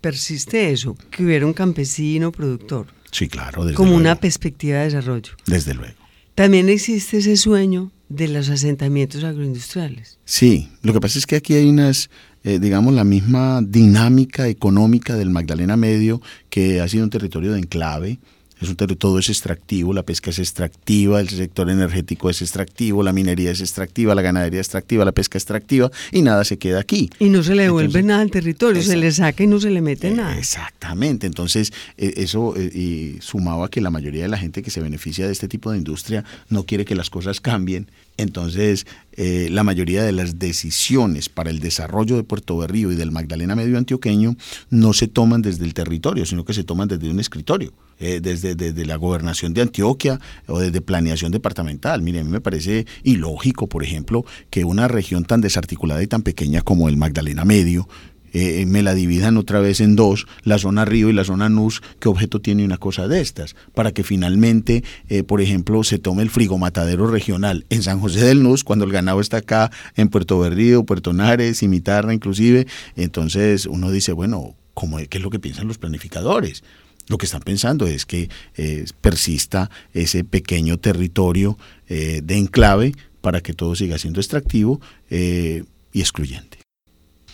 persiste 0.00 0.72
eso, 0.72 0.96
que 1.10 1.24
hubiera 1.24 1.46
un 1.46 1.52
campesino 1.52 2.32
productor. 2.32 2.86
Sí, 3.12 3.28
claro. 3.28 3.64
Desde 3.64 3.76
como 3.76 3.94
una 3.94 4.16
perspectiva 4.16 4.78
de 4.78 4.84
desarrollo. 4.86 5.32
Desde 5.46 5.74
luego. 5.74 5.94
También 6.34 6.68
existe 6.68 7.18
ese 7.18 7.36
sueño 7.36 7.92
de 8.08 8.28
los 8.28 8.48
asentamientos 8.48 9.22
agroindustriales. 9.22 10.18
Sí, 10.24 10.68
lo 10.82 10.92
que 10.92 11.00
pasa 11.00 11.18
es 11.18 11.26
que 11.26 11.36
aquí 11.36 11.54
hay 11.54 11.68
unas, 11.68 12.10
eh, 12.42 12.58
digamos, 12.58 12.94
la 12.94 13.04
misma 13.04 13.60
dinámica 13.62 14.48
económica 14.48 15.14
del 15.16 15.30
Magdalena 15.30 15.76
Medio, 15.76 16.20
que 16.50 16.80
ha 16.80 16.88
sido 16.88 17.04
un 17.04 17.10
territorio 17.10 17.52
de 17.52 17.60
enclave, 17.60 18.18
es 18.62 18.70
un 18.70 18.76
todo 18.76 19.18
es 19.18 19.28
extractivo, 19.28 19.92
la 19.92 20.02
pesca 20.02 20.30
es 20.30 20.38
extractiva, 20.38 21.20
el 21.20 21.28
sector 21.28 21.70
energético 21.70 22.30
es 22.30 22.42
extractivo, 22.42 23.02
la 23.02 23.12
minería 23.12 23.50
es 23.50 23.60
extractiva, 23.60 24.14
la 24.14 24.22
ganadería 24.22 24.60
es 24.60 24.66
extractiva, 24.66 25.04
la 25.04 25.12
pesca 25.12 25.38
es 25.38 25.42
extractiva 25.42 25.90
y 26.10 26.22
nada 26.22 26.44
se 26.44 26.58
queda 26.58 26.80
aquí. 26.80 27.10
Y 27.18 27.28
no 27.28 27.42
se 27.42 27.54
le 27.54 27.64
devuelve 27.64 28.02
nada 28.02 28.22
al 28.22 28.30
territorio, 28.30 28.82
se 28.82 28.96
le 28.96 29.10
saca 29.12 29.42
y 29.42 29.46
no 29.46 29.60
se 29.60 29.70
le 29.70 29.80
mete 29.80 30.08
eh, 30.08 30.12
nada. 30.12 30.38
Exactamente, 30.38 31.26
entonces 31.26 31.72
eh, 31.96 32.14
eso 32.16 32.54
eh, 32.56 32.70
y 32.74 33.20
sumaba 33.20 33.68
que 33.68 33.80
la 33.80 33.90
mayoría 33.90 34.22
de 34.22 34.28
la 34.28 34.38
gente 34.38 34.62
que 34.62 34.70
se 34.70 34.80
beneficia 34.80 35.26
de 35.26 35.32
este 35.32 35.48
tipo 35.48 35.70
de 35.70 35.78
industria 35.78 36.24
no 36.48 36.64
quiere 36.64 36.84
que 36.84 36.94
las 36.94 37.10
cosas 37.10 37.40
cambien 37.40 37.88
entonces, 38.18 38.86
la 39.16 39.64
mayoría 39.64 40.04
de 40.04 40.12
las 40.12 40.38
decisiones 40.38 41.30
para 41.30 41.50
el 41.50 41.60
desarrollo 41.60 42.16
de 42.16 42.22
Puerto 42.22 42.58
Berrío 42.58 42.92
y 42.92 42.94
del 42.94 43.10
Magdalena 43.10 43.56
Medio 43.56 43.78
Antioqueño 43.78 44.36
no 44.68 44.92
se 44.92 45.08
toman 45.08 45.40
desde 45.40 45.64
el 45.64 45.72
territorio, 45.72 46.26
sino 46.26 46.44
que 46.44 46.52
se 46.52 46.62
toman 46.62 46.88
desde 46.88 47.10
un 47.10 47.20
escritorio. 47.20 47.72
Eh, 47.98 48.20
desde, 48.20 48.84
la 48.84 48.96
gobernación 48.96 49.54
de 49.54 49.62
Antioquia 49.62 50.18
o 50.48 50.58
desde 50.58 50.80
planeación 50.80 51.30
departamental. 51.30 52.02
Mire, 52.02 52.18
a 52.18 52.24
mí 52.24 52.30
me 52.30 52.40
parece 52.40 52.84
ilógico, 53.04 53.68
por 53.68 53.84
ejemplo, 53.84 54.24
que 54.50 54.64
una 54.64 54.88
región 54.88 55.24
tan 55.24 55.40
desarticulada 55.40 56.02
y 56.02 56.08
tan 56.08 56.22
pequeña 56.22 56.62
como 56.62 56.88
el 56.88 56.96
Magdalena 56.96 57.44
Medio 57.44 57.86
eh, 58.32 58.64
me 58.66 58.82
la 58.82 58.94
dividan 58.94 59.36
otra 59.36 59.60
vez 59.60 59.80
en 59.80 59.94
dos, 59.94 60.26
la 60.42 60.58
zona 60.58 60.84
río 60.84 61.10
y 61.10 61.12
la 61.12 61.24
zona 61.24 61.48
NUS, 61.48 61.82
¿qué 62.00 62.08
objeto 62.08 62.40
tiene 62.40 62.64
una 62.64 62.78
cosa 62.78 63.06
de 63.06 63.20
estas? 63.20 63.54
Para 63.74 63.92
que 63.92 64.04
finalmente, 64.04 64.82
eh, 65.08 65.22
por 65.22 65.40
ejemplo, 65.40 65.84
se 65.84 65.98
tome 65.98 66.22
el 66.22 66.30
frigomatadero 66.30 67.06
regional 67.06 67.66
en 67.68 67.82
San 67.82 68.00
José 68.00 68.24
del 68.24 68.42
NUS, 68.42 68.64
cuando 68.64 68.84
el 68.84 68.92
ganado 68.92 69.20
está 69.20 69.38
acá 69.38 69.70
en 69.96 70.08
Puerto 70.08 70.38
Berrío, 70.38 70.84
Puerto 70.84 71.12
Nares, 71.12 71.58
Cimitarra 71.58 72.14
inclusive, 72.14 72.66
entonces 72.96 73.66
uno 73.66 73.90
dice, 73.90 74.12
bueno, 74.12 74.56
¿cómo, 74.72 74.96
¿qué 74.96 75.18
es 75.18 75.22
lo 75.22 75.30
que 75.30 75.38
piensan 75.38 75.68
los 75.68 75.78
planificadores? 75.78 76.64
Lo 77.08 77.18
que 77.18 77.26
están 77.26 77.42
pensando 77.42 77.86
es 77.86 78.06
que 78.06 78.28
eh, 78.56 78.84
persista 79.00 79.70
ese 79.92 80.24
pequeño 80.24 80.78
territorio 80.78 81.58
eh, 81.88 82.20
de 82.22 82.36
enclave 82.36 82.94
para 83.20 83.40
que 83.40 83.52
todo 83.52 83.74
siga 83.74 83.98
siendo 83.98 84.20
extractivo 84.20 84.80
eh, 85.10 85.64
y 85.92 86.00
excluyente. 86.00 86.58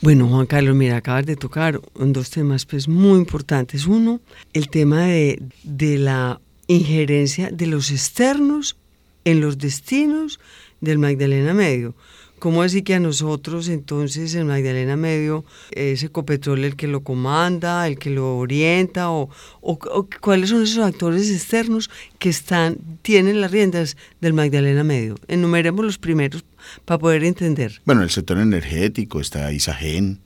Bueno, 0.01 0.29
Juan 0.29 0.47
Carlos, 0.47 0.77
mira, 0.77 0.97
acabas 0.97 1.27
de 1.27 1.37
tocar 1.37 1.81
dos 1.95 2.31
temas 2.31 2.67
pues, 2.67 2.87
muy 2.87 3.19
importantes. 3.19 3.87
Uno, 3.87 4.21
el 4.53 4.69
tema 4.69 5.07
de, 5.07 5.43
de 5.65 5.99
la 5.99 6.41
injerencia 6.69 7.51
de 7.51 7.67
los 7.67 7.91
externos 7.91 8.77
en 9.25 9.41
los 9.41 9.59
destinos 9.59 10.39
del 10.81 10.99
Magdalena 10.99 11.53
Medio. 11.53 11.95
¿Cómo 12.39 12.63
así 12.63 12.83
que 12.83 12.95
a 12.95 13.01
nosotros 13.01 13.69
entonces 13.69 14.35
en 14.35 14.47
Magdalena 14.47 14.97
Medio 14.97 15.45
es 15.73 16.03
Ecopetrol 16.05 16.65
el 16.65 16.77
que 16.77 16.87
lo 16.87 17.03
comanda, 17.03 17.87
el 17.87 17.99
que 17.99 18.11
lo 18.11 18.39
orienta 18.39 19.11
o, 19.11 19.29
cuáles 20.21 20.51
son 20.51 20.63
esos 20.63 20.85
actores 20.85 21.31
externos 21.31 21.91
que 22.19 22.29
están 22.29 22.79
tienen 23.03 23.41
las 23.41 23.51
riendas 23.51 23.97
del 24.21 24.35
Magdalena 24.35 24.85
Medio? 24.85 25.17
Enumeremos 25.27 25.85
los 25.85 25.99
primeros 25.99 26.45
para 26.85 26.99
poder 26.99 27.25
entender. 27.25 27.81
Bueno, 27.85 28.03
el 28.03 28.11
sector 28.11 28.39
energético 28.39 29.21
está 29.21 29.53
Isagen, 29.53 30.21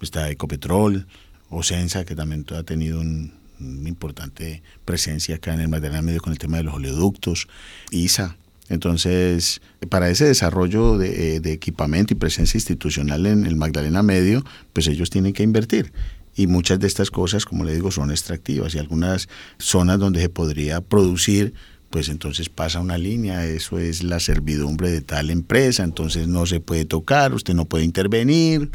está 0.00 0.30
Ecopetrol, 0.30 1.06
Ocensa 1.48 2.04
que 2.04 2.14
también 2.14 2.44
ha 2.54 2.62
tenido 2.62 3.00
una 3.00 3.88
importante 3.88 4.62
presencia 4.84 5.36
acá 5.36 5.54
en 5.54 5.60
el 5.60 5.68
Magdalena 5.68 6.02
Medio 6.02 6.20
con 6.20 6.32
el 6.32 6.38
tema 6.38 6.58
de 6.58 6.64
los 6.64 6.74
oleoductos, 6.74 7.48
ISA 7.90 8.36
entonces, 8.68 9.60
para 9.90 10.08
ese 10.08 10.24
desarrollo 10.24 10.96
de, 10.96 11.36
equipamiento 11.52 12.14
y 12.14 12.16
presencia 12.16 12.56
institucional 12.56 13.26
en 13.26 13.44
el 13.44 13.56
Magdalena 13.56 14.02
Medio, 14.02 14.44
pues 14.72 14.86
ellos 14.86 15.10
tienen 15.10 15.32
que 15.32 15.42
invertir. 15.42 15.92
Y 16.34 16.46
muchas 16.46 16.80
de 16.80 16.86
estas 16.86 17.10
cosas, 17.10 17.44
como 17.44 17.64
le 17.64 17.74
digo, 17.74 17.90
son 17.90 18.10
extractivas. 18.10 18.74
Y 18.74 18.78
algunas 18.78 19.28
zonas 19.58 19.98
donde 19.98 20.20
se 20.20 20.28
podría 20.30 20.80
producir, 20.80 21.54
pues 21.90 22.08
entonces 22.08 22.48
pasa 22.48 22.80
una 22.80 22.98
línea, 22.98 23.46
eso 23.46 23.78
es 23.78 24.02
la 24.02 24.18
servidumbre 24.18 24.90
de 24.90 25.00
tal 25.00 25.30
empresa, 25.30 25.84
entonces 25.84 26.26
no 26.26 26.44
se 26.46 26.58
puede 26.58 26.86
tocar, 26.86 27.34
usted 27.34 27.54
no 27.54 27.66
puede 27.66 27.84
intervenir. 27.84 28.70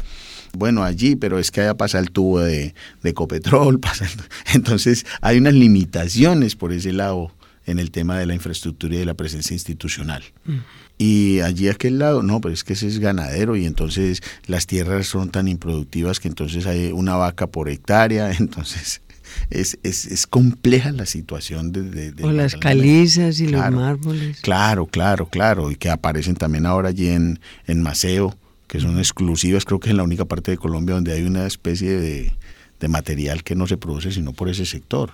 Bueno, 0.56 0.84
allí, 0.84 1.16
pero 1.16 1.38
es 1.38 1.50
que 1.50 1.60
allá 1.60 1.76
pasa 1.76 1.98
el 1.98 2.12
tubo 2.12 2.40
de, 2.40 2.74
Copetrol, 3.14 3.78
entonces 4.54 5.04
hay 5.20 5.38
unas 5.38 5.54
limitaciones 5.54 6.56
por 6.56 6.72
ese 6.72 6.92
lado 6.92 7.32
en 7.66 7.78
el 7.78 7.90
tema 7.90 8.18
de 8.18 8.26
la 8.26 8.34
infraestructura 8.34 8.94
y 8.94 8.98
de 8.98 9.04
la 9.04 9.14
presencia 9.14 9.54
institucional. 9.54 10.24
Mm. 10.44 10.58
Y 10.98 11.40
allí 11.40 11.68
a 11.68 11.72
aquel 11.72 11.98
lado, 11.98 12.22
no, 12.22 12.40
pero 12.40 12.52
es 12.52 12.62
que 12.62 12.74
ese 12.74 12.86
es 12.86 12.98
ganadero 12.98 13.56
y 13.56 13.64
entonces 13.64 14.22
las 14.46 14.66
tierras 14.66 15.06
son 15.06 15.30
tan 15.30 15.48
improductivas 15.48 16.20
que 16.20 16.28
entonces 16.28 16.66
hay 16.66 16.92
una 16.92 17.16
vaca 17.16 17.46
por 17.46 17.68
hectárea, 17.68 18.32
entonces 18.38 19.00
es, 19.48 19.78
es, 19.82 20.06
es 20.06 20.26
compleja 20.26 20.92
la 20.92 21.06
situación 21.06 21.72
de... 21.72 22.14
o 22.22 22.32
las 22.32 22.56
calizas 22.56 23.40
y 23.40 23.48
los 23.48 23.70
mármoles. 23.70 24.40
Claro, 24.40 24.86
claro, 24.86 25.26
claro, 25.26 25.70
y 25.70 25.76
que 25.76 25.88
aparecen 25.88 26.34
también 26.34 26.66
ahora 26.66 26.90
allí 26.90 27.08
en, 27.08 27.40
en 27.66 27.82
Maceo, 27.82 28.36
que 28.66 28.80
son 28.80 28.98
exclusivas, 28.98 29.64
creo 29.64 29.80
que 29.80 29.90
es 29.90 29.96
la 29.96 30.02
única 30.02 30.26
parte 30.26 30.50
de 30.50 30.58
Colombia 30.58 30.94
donde 30.94 31.12
hay 31.12 31.22
una 31.22 31.46
especie 31.46 31.98
de 31.98 32.32
de 32.80 32.88
material 32.88 33.44
que 33.44 33.54
no 33.54 33.66
se 33.66 33.76
produce 33.76 34.10
sino 34.10 34.32
por 34.32 34.48
ese 34.48 34.64
sector. 34.64 35.12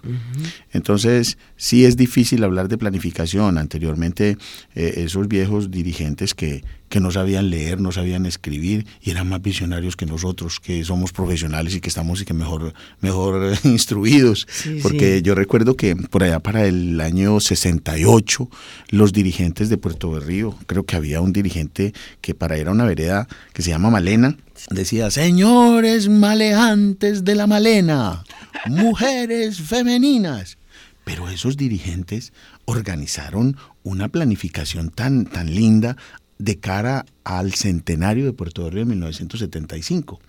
Entonces, 0.72 1.36
sí 1.56 1.84
es 1.84 1.96
difícil 1.96 2.42
hablar 2.44 2.68
de 2.68 2.78
planificación. 2.78 3.58
Anteriormente, 3.58 4.38
eh, 4.74 4.94
esos 4.98 5.28
viejos 5.28 5.70
dirigentes 5.70 6.32
que, 6.34 6.62
que 6.88 7.00
no 7.00 7.10
sabían 7.10 7.50
leer, 7.50 7.80
no 7.80 7.92
sabían 7.92 8.26
escribir 8.26 8.86
y 9.02 9.10
eran 9.10 9.28
más 9.28 9.42
visionarios 9.42 9.96
que 9.96 10.06
nosotros, 10.06 10.60
que 10.60 10.84
somos 10.84 11.12
profesionales 11.12 11.74
y 11.74 11.80
que 11.80 11.88
estamos 11.88 12.20
y 12.20 12.24
que 12.24 12.34
mejor, 12.34 12.74
mejor 13.00 13.56
instruidos. 13.64 14.46
Porque 14.82 15.22
yo 15.22 15.34
recuerdo 15.34 15.76
que 15.76 15.96
por 15.96 16.22
allá 16.22 16.40
para 16.40 16.66
el 16.66 17.00
año 17.00 17.40
68, 17.40 18.48
los 18.90 19.12
dirigentes 19.12 19.68
de 19.68 19.78
Puerto 19.78 20.10
Berrío, 20.10 20.54
creo 20.66 20.84
que 20.84 20.96
había 20.96 21.20
un 21.20 21.32
dirigente 21.32 21.92
que 22.20 22.34
para 22.34 22.58
ir 22.58 22.68
a 22.68 22.72
una 22.72 22.84
vereda 22.84 23.26
que 23.52 23.62
se 23.62 23.70
llama 23.70 23.90
Malena, 23.90 24.36
decía, 24.70 25.10
señores 25.10 26.08
maleantes 26.08 27.24
de 27.24 27.34
la 27.34 27.46
Malena, 27.46 28.24
mujeres 28.66 29.60
femeninas. 29.60 30.58
Pero 31.04 31.28
esos 31.28 31.56
dirigentes 31.56 32.32
organizaron 32.64 33.56
una 33.84 34.08
planificación 34.08 34.90
tan, 34.90 35.24
tan 35.24 35.54
linda 35.54 35.96
de 36.38 36.58
cara 36.58 37.06
al 37.24 37.54
centenario 37.54 38.24
de 38.24 38.32
Puerto 38.32 38.64
Berrío 38.64 38.80
de 38.80 38.90
1975 38.90 40.20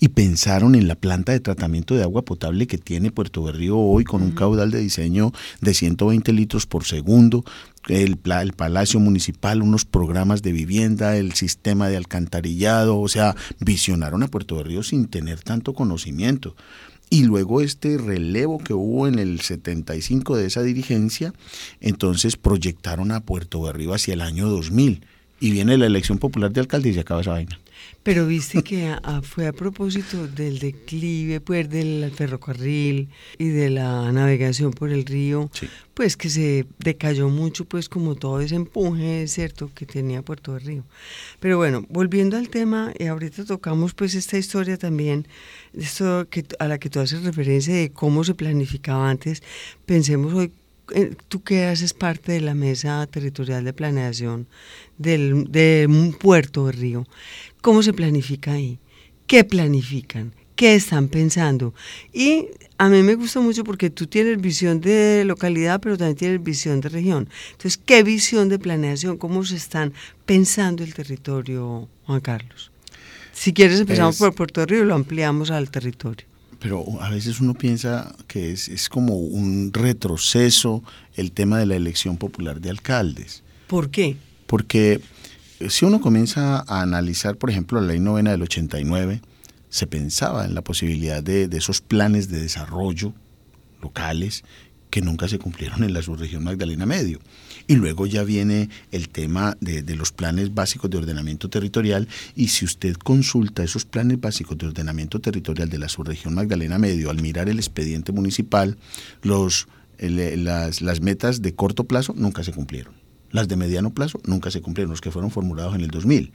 y 0.00 0.08
pensaron 0.08 0.74
en 0.74 0.88
la 0.88 0.94
planta 0.94 1.32
de 1.32 1.40
tratamiento 1.40 1.94
de 1.94 2.02
agua 2.02 2.22
potable 2.22 2.66
que 2.66 2.78
tiene 2.78 3.10
Puerto 3.10 3.42
Berrío 3.42 3.78
hoy 3.78 4.04
con 4.04 4.22
un 4.22 4.32
caudal 4.32 4.70
de 4.70 4.80
diseño 4.80 5.32
de 5.60 5.74
120 5.74 6.32
litros 6.32 6.66
por 6.66 6.84
segundo, 6.84 7.44
el, 7.88 8.18
el, 8.24 8.52
Palacio 8.52 9.00
Municipal, 9.00 9.62
unos 9.62 9.84
programas 9.84 10.42
de 10.42 10.52
vivienda, 10.52 11.16
el 11.16 11.34
sistema 11.34 11.88
de 11.88 11.96
alcantarillado, 11.96 12.98
o 12.98 13.08
sea, 13.08 13.36
visionaron 13.60 14.22
a 14.22 14.28
Puerto 14.28 14.56
Berrío 14.56 14.82
sin 14.82 15.06
tener 15.06 15.40
tanto 15.40 15.74
conocimiento. 15.74 16.56
Y 17.10 17.24
luego 17.24 17.60
este 17.60 17.98
relevo 17.98 18.58
que 18.58 18.72
hubo 18.72 19.06
en 19.06 19.18
el 19.18 19.40
75 19.40 20.36
de 20.36 20.46
esa 20.46 20.62
dirigencia, 20.62 21.34
entonces 21.80 22.36
proyectaron 22.36 23.12
a 23.12 23.20
Puerto 23.20 23.60
Berrío 23.60 23.92
hacia 23.92 24.14
el 24.14 24.22
año 24.22 24.48
2000 24.48 25.04
Y 25.40 25.50
viene 25.50 25.76
la 25.76 25.86
elección 25.86 26.18
popular 26.18 26.52
de 26.52 26.60
alcalde 26.60 26.88
y 26.90 26.94
se 26.94 27.00
acaba 27.00 27.20
esa 27.20 27.32
vaina. 27.32 27.58
Pero 28.02 28.26
viste 28.26 28.62
que 28.62 28.86
a- 28.86 29.00
a- 29.02 29.22
fue 29.22 29.46
a 29.46 29.52
propósito 29.52 30.26
del 30.26 30.58
declive, 30.58 31.40
pues 31.40 31.68
del 31.68 32.10
ferrocarril 32.14 33.08
y 33.38 33.48
de 33.48 33.70
la 33.70 34.10
navegación 34.12 34.72
por 34.72 34.90
el 34.90 35.04
río, 35.04 35.50
Sí. 35.52 35.66
pues 35.94 36.16
que 36.16 36.28
se 36.30 36.66
decayó 36.78 37.28
mucho, 37.30 37.64
pues 37.64 37.88
como 37.88 38.14
todo 38.14 38.40
ese 38.40 38.54
empuje, 38.56 39.26
¿cierto?, 39.26 39.70
que 39.74 39.86
tenía 39.86 40.22
Puerto 40.22 40.54
del 40.54 40.64
Río. 40.64 40.84
Pero 41.40 41.56
bueno, 41.56 41.84
volviendo 41.88 42.36
al 42.36 42.48
tema, 42.48 42.92
y 42.98 43.04
ahorita 43.06 43.44
tocamos 43.44 43.92
pues 43.94 44.14
esta 44.14 44.38
historia 44.38 44.76
también, 44.78 45.26
esto 45.72 46.26
que, 46.30 46.44
a 46.58 46.68
la 46.68 46.78
que 46.78 46.90
tú 46.90 47.00
haces 47.00 47.22
referencia 47.22 47.74
de 47.74 47.90
cómo 47.90 48.22
se 48.24 48.34
planificaba 48.34 49.10
antes, 49.10 49.42
pensemos 49.86 50.32
hoy, 50.34 50.46
eh, 50.46 50.50
tú 51.28 51.42
que 51.42 51.64
haces 51.64 51.92
parte 51.94 52.32
de 52.32 52.40
la 52.40 52.54
mesa 52.54 53.06
territorial 53.06 53.64
de 53.64 53.72
planeación 53.72 54.46
del, 54.98 55.44
de 55.50 55.86
un 55.88 56.12
puerto 56.12 56.66
de 56.66 56.72
río, 56.72 57.06
¿cómo 57.60 57.82
se 57.82 57.92
planifica 57.92 58.52
ahí? 58.52 58.78
¿Qué 59.26 59.44
planifican? 59.44 60.32
¿Qué 60.56 60.76
están 60.76 61.08
pensando? 61.08 61.74
Y 62.12 62.46
a 62.78 62.88
mí 62.88 63.02
me 63.02 63.16
gusta 63.16 63.40
mucho 63.40 63.64
porque 63.64 63.90
tú 63.90 64.06
tienes 64.06 64.40
visión 64.40 64.80
de 64.80 65.24
localidad, 65.26 65.80
pero 65.80 65.96
también 65.96 66.16
tienes 66.16 66.42
visión 66.44 66.80
de 66.80 66.90
región. 66.90 67.28
Entonces, 67.52 67.76
¿qué 67.84 68.02
visión 68.04 68.48
de 68.48 68.58
planeación? 68.60 69.16
¿Cómo 69.16 69.44
se 69.44 69.56
están 69.56 69.92
pensando 70.26 70.84
el 70.84 70.94
territorio, 70.94 71.88
Juan 72.06 72.20
Carlos? 72.20 72.70
Si 73.32 73.52
quieres 73.52 73.80
empezamos 73.80 74.14
Es- 74.14 74.18
por 74.20 74.34
Puerto 74.34 74.64
Río 74.64 74.82
y 74.84 74.86
lo 74.86 74.94
ampliamos 74.94 75.50
al 75.50 75.70
territorio. 75.72 76.24
Pero 76.60 76.84
a 77.00 77.10
veces 77.10 77.40
uno 77.40 77.54
piensa 77.54 78.14
que 78.26 78.52
es, 78.52 78.68
es 78.68 78.88
como 78.88 79.16
un 79.16 79.72
retroceso 79.72 80.82
el 81.14 81.32
tema 81.32 81.58
de 81.58 81.66
la 81.66 81.76
elección 81.76 82.16
popular 82.16 82.60
de 82.60 82.70
alcaldes. 82.70 83.42
¿Por 83.66 83.90
qué? 83.90 84.16
Porque 84.46 85.00
eh, 85.60 85.70
si 85.70 85.84
uno 85.84 86.00
comienza 86.00 86.64
a 86.66 86.82
analizar, 86.82 87.36
por 87.36 87.50
ejemplo, 87.50 87.80
la 87.80 87.88
ley 87.88 88.00
novena 88.00 88.32
del 88.32 88.42
89, 88.42 89.20
se 89.68 89.86
pensaba 89.86 90.44
en 90.44 90.54
la 90.54 90.62
posibilidad 90.62 91.22
de, 91.22 91.48
de 91.48 91.58
esos 91.58 91.80
planes 91.80 92.28
de 92.28 92.40
desarrollo 92.40 93.12
locales 93.82 94.44
que 94.94 95.00
nunca 95.00 95.26
se 95.26 95.40
cumplieron 95.40 95.82
en 95.82 95.92
la 95.92 96.02
subregión 96.02 96.44
Magdalena 96.44 96.86
Medio. 96.86 97.18
Y 97.66 97.74
luego 97.74 98.06
ya 98.06 98.22
viene 98.22 98.68
el 98.92 99.08
tema 99.08 99.56
de, 99.60 99.82
los 99.96 100.12
planes 100.12 100.54
básicos 100.54 100.88
de 100.88 100.98
ordenamiento 100.98 101.50
territorial 101.50 102.06
y 102.36 102.46
si 102.46 102.64
usted 102.64 102.94
consulta 102.94 103.64
esos 103.64 103.86
planes 103.86 104.20
básicos 104.20 104.56
de 104.56 104.68
ordenamiento 104.68 105.18
territorial 105.18 105.68
de 105.68 105.78
la 105.80 105.88
subregión 105.88 106.36
Magdalena 106.36 106.78
Medio 106.78 107.10
al 107.10 107.20
mirar 107.20 107.48
el 107.48 107.58
expediente 107.58 108.12
municipal, 108.12 108.76
los, 109.22 109.66
el- 109.98 110.44
las, 110.44 110.80
las 110.80 111.00
metas 111.00 111.42
de 111.42 111.56
corto 111.56 111.82
plazo 111.82 112.14
nunca 112.16 112.44
se 112.44 112.52
cumplieron. 112.52 112.94
Las 113.34 113.48
de 113.48 113.56
mediano 113.56 113.90
plazo 113.90 114.20
nunca 114.26 114.52
se 114.52 114.60
cumplieron, 114.60 114.92
los 114.92 115.00
que 115.00 115.10
fueron 115.10 115.32
formulados 115.32 115.74
en 115.74 115.80
el 115.80 115.90
2000. 115.90 116.30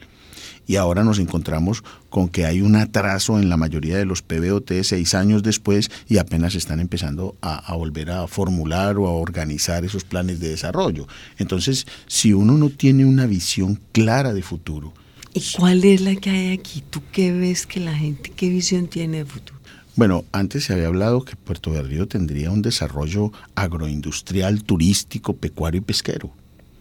Y 0.66 0.76
ahora 0.76 1.02
nos 1.02 1.18
encontramos 1.18 1.82
con 2.10 2.28
que 2.28 2.44
hay 2.44 2.60
un 2.60 2.76
atraso 2.76 3.38
en 3.38 3.48
la 3.48 3.56
mayoría 3.56 3.96
de 3.96 4.04
los 4.04 4.20
PBOT 4.20 4.70
seis 4.82 5.14
años 5.14 5.42
después 5.42 5.90
y 6.10 6.18
apenas 6.18 6.54
están 6.54 6.78
empezando 6.78 7.36
a, 7.40 7.54
a 7.54 7.74
volver 7.74 8.10
a 8.10 8.26
formular 8.26 8.98
o 8.98 9.08
a 9.08 9.12
organizar 9.12 9.82
esos 9.86 10.04
planes 10.04 10.40
de 10.40 10.50
desarrollo. 10.50 11.08
Entonces, 11.38 11.86
si 12.06 12.34
uno 12.34 12.58
no 12.58 12.68
tiene 12.68 13.06
una 13.06 13.24
visión 13.24 13.80
clara 13.92 14.34
de 14.34 14.42
futuro, 14.42 14.92
¿Y 15.32 15.42
cuál 15.56 15.82
es 15.84 16.02
la 16.02 16.16
que 16.16 16.28
hay 16.28 16.52
aquí? 16.52 16.82
¿Tú 16.90 17.00
qué 17.12 17.32
ves 17.32 17.64
que 17.64 17.80
la 17.80 17.94
gente, 17.94 18.30
qué 18.30 18.50
visión 18.50 18.88
tiene 18.88 19.18
de 19.18 19.24
futuro? 19.24 19.58
Bueno, 19.96 20.24
antes 20.32 20.64
se 20.64 20.74
había 20.74 20.88
hablado 20.88 21.24
que 21.24 21.34
Puerto 21.34 21.70
de 21.70 21.82
Río 21.82 22.06
tendría 22.06 22.50
un 22.50 22.60
desarrollo 22.60 23.32
agroindustrial, 23.54 24.64
turístico, 24.64 25.36
pecuario 25.36 25.78
y 25.78 25.84
pesquero. 25.84 26.32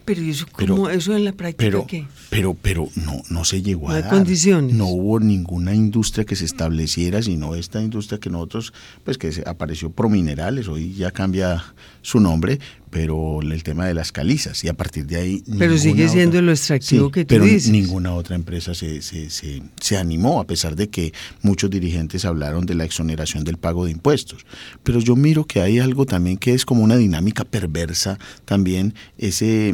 Pero 0.09 0.23
¿y 0.23 0.31
eso, 0.31 0.47
Pero- 0.57 0.75
cómo, 0.75 0.89
eso 0.89 1.15
en 1.15 1.23
la 1.23 1.33
práctica 1.33 1.63
Pero, 1.63 1.85
qué? 1.85 2.07
pero, 2.31 2.55
pero 2.59 2.89
no, 2.95 3.21
no 3.29 3.45
se 3.45 3.61
llegó 3.61 3.89
No 3.89 3.93
a 3.93 3.97
hay 3.97 4.01
dar. 4.01 4.09
condiciones. 4.11 4.73
No 4.75 4.87
hubo 4.87 5.19
ninguna 5.19 5.75
industria 5.75 6.25
que 6.25 6.35
se 6.35 6.45
estableciera, 6.45 7.21
sino 7.21 7.53
esta 7.53 7.79
industria 7.79 8.19
que 8.19 8.31
nosotros, 8.31 8.73
pues 9.03 9.19
que 9.19 9.31
apareció 9.45 9.91
Prominerales, 9.91 10.67
hoy 10.67 10.95
ya 10.95 11.11
cambia 11.11 11.63
su 12.01 12.19
nombre, 12.19 12.59
pero 12.89 13.41
el 13.41 13.63
tema 13.63 13.85
de 13.85 13.93
las 13.93 14.11
calizas. 14.11 14.63
Y 14.63 14.67
a 14.67 14.73
partir 14.73 15.05
de 15.05 15.17
ahí. 15.17 15.43
Pero 15.57 15.77
sigue 15.77 16.07
siendo 16.09 16.37
otra- 16.37 16.41
lo 16.41 16.51
extractivo 16.51 17.05
Sí, 17.07 17.11
que 17.11 17.25
tú 17.25 17.29
pero 17.35 17.45
dices. 17.45 17.69
ninguna 17.71 18.13
otra 18.13 18.35
empresa 18.35 18.73
se, 18.73 19.01
se, 19.01 19.29
se, 19.29 19.61
se 19.79 19.97
animó, 19.97 20.39
a 20.39 20.47
pesar 20.47 20.75
de 20.75 20.89
que 20.89 21.13
muchos 21.41 21.69
dirigentes 21.69 22.25
hablaron 22.25 22.65
de 22.65 22.75
la 22.75 22.85
exoneración 22.85 23.43
del 23.43 23.57
pago 23.57 23.85
de 23.85 23.91
impuestos. 23.91 24.45
Pero 24.83 24.99
yo 24.99 25.15
miro 25.15 25.45
que 25.45 25.61
hay 25.61 25.79
algo 25.79 26.05
también 26.05 26.37
que 26.37 26.53
es 26.53 26.65
como 26.65 26.83
una 26.83 26.97
dinámica 26.97 27.45
perversa, 27.45 28.17
también 28.45 28.93
ese. 29.17 29.73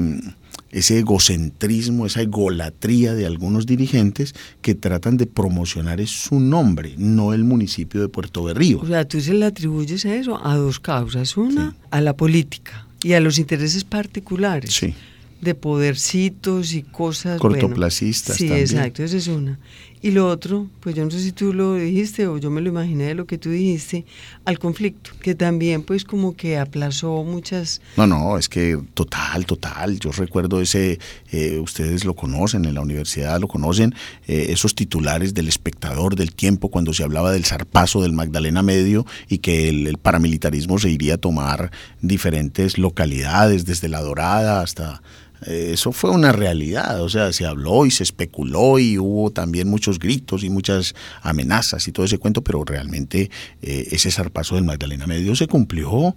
ese 0.72 1.00
egocentrismo, 1.00 2.06
esa 2.06 2.22
egolatría 2.22 3.14
de 3.14 3.26
algunos 3.26 3.66
dirigentes 3.66 4.34
que 4.62 4.76
tratan 4.76 5.16
de 5.18 5.26
promocionar 5.26 6.02
es 6.02 6.10
su 6.10 6.40
nombre, 6.40 6.96
no 6.98 7.34
el 7.34 7.44
municipio 7.46 8.02
de 8.02 8.10
Puerto 8.10 8.44
Berrío. 8.44 8.80
O 8.82 8.86
sea, 8.88 9.06
tú 9.08 9.22
se 9.22 9.34
le 9.34 9.46
atribuyes 9.46 10.06
a 10.06 10.16
eso 10.16 10.46
a 10.46 10.56
dos 10.56 10.80
causas. 10.80 11.38
Una, 11.38 11.76
a 11.92 12.02
la 12.02 12.16
política 12.18 12.85
y 13.06 13.14
a 13.14 13.20
los 13.20 13.38
intereses 13.38 13.84
particulares. 13.84 14.74
Sí. 14.74 14.96
De 15.42 15.54
podercitos 15.54 16.74
y 16.74 16.82
cosas. 16.82 17.40
bueno. 17.40 17.60
Cortoplacistas 17.60 18.36
Sí, 18.38 18.48
también. 18.48 18.62
exacto, 18.68 19.04
esa 19.04 19.18
es 19.18 19.28
una. 19.28 19.60
Y 20.06 20.12
lo 20.12 20.28
otro, 20.28 20.68
pues 20.82 20.94
yo 20.94 21.04
no 21.04 21.10
sé 21.10 21.20
si 21.20 21.32
tú 21.32 21.52
lo 21.52 21.74
dijiste 21.74 22.28
o 22.28 22.38
yo 22.38 22.52
me 22.52 22.62
lo 22.62 22.70
imaginé 22.70 23.06
de 23.06 23.16
lo 23.16 23.26
que 23.26 23.40
tú 23.40 23.50
dijiste, 23.50 24.06
al 24.46 24.60
conflicto, 24.60 25.10
que 25.20 25.34
también 25.34 25.82
pues 25.82 26.06
como 26.06 26.36
que 26.36 26.60
aplazó 26.60 27.24
muchas... 27.24 27.82
No, 27.98 28.06
no, 28.06 28.38
es 28.38 28.48
que 28.48 28.80
total, 28.94 29.48
total. 29.48 29.98
Yo 30.00 30.12
recuerdo 30.12 30.62
ese, 30.62 31.00
eh, 31.32 31.58
ustedes 31.58 32.06
lo 32.06 32.14
conocen, 32.14 32.66
en 32.66 32.76
la 32.76 32.82
universidad 32.82 33.40
lo 33.40 33.48
conocen, 33.48 33.96
eh, 34.28 34.46
esos 34.50 34.76
titulares 34.76 35.34
del 35.34 35.48
espectador 35.48 36.16
del 36.16 36.36
tiempo 36.36 36.70
cuando 36.70 36.94
se 36.94 37.02
hablaba 37.02 37.32
del 37.32 37.46
zarpazo 37.46 38.04
del 38.04 38.14
Magdalena 38.14 38.62
Medio 38.62 39.08
y 39.28 39.40
que 39.40 39.70
el, 39.70 39.88
el 39.88 39.98
paramilitarismo 39.98 40.78
se 40.78 40.92
iría 40.92 41.16
a 41.16 41.18
tomar 41.18 41.72
diferentes 42.02 42.78
localidades, 42.78 43.66
desde 43.66 43.90
La 43.90 44.02
Dorada 44.02 44.62
hasta... 44.62 45.02
eh, 45.46 45.72
Eso 45.74 45.92
fue 45.92 46.12
una 46.12 46.32
realidad, 46.32 47.02
o 47.02 47.10
sea, 47.10 47.32
se 47.34 47.46
habló 47.46 47.86
y 47.86 47.92
se 47.92 48.04
especuló 48.04 48.80
y 48.80 48.98
hubo 48.98 49.32
también 49.32 49.70
muchos 49.70 50.00
gritos 50.00 50.44
y 50.44 50.50
muchas 50.50 50.96
amenazas 51.22 51.88
y 51.88 51.92
todo 51.92 52.06
ese 52.06 52.18
cuento, 52.18 52.44
pero 52.44 52.64
realmente 52.64 53.30
eh, 53.62 53.88
ese 53.92 54.12
zarpazo 54.12 54.56
del 54.56 54.64
Magdalena 54.64 55.08
Medio 55.08 55.36
se 55.36 55.48
cumplió 55.48 56.16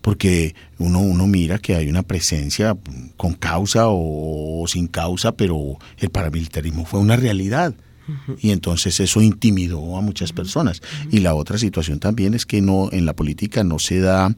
porque 0.00 0.54
uno, 0.78 1.00
uno 1.00 1.26
mira 1.26 1.58
que 1.58 1.74
hay 1.74 1.88
una 1.88 2.02
presencia 2.02 2.76
con 3.16 3.32
causa 3.32 3.86
o 3.88 4.64
sin 4.68 4.86
causa, 4.86 5.32
pero 5.32 5.78
el 5.98 6.10
paramilitarismo 6.10 6.84
fue 6.84 7.00
una 7.00 7.16
realidad. 7.16 7.74
Y 8.40 8.50
entonces 8.50 9.00
eso 9.00 9.20
intimidó 9.20 9.96
a 9.96 10.00
muchas 10.00 10.32
personas. 10.32 10.82
Y 11.10 11.20
la 11.20 11.34
otra 11.34 11.58
situación 11.58 12.00
también 12.00 12.34
es 12.34 12.46
que 12.46 12.60
no 12.60 12.88
en 12.92 13.06
la 13.06 13.14
política 13.14 13.64
no 13.64 13.78
se 13.78 14.00
da, 14.00 14.34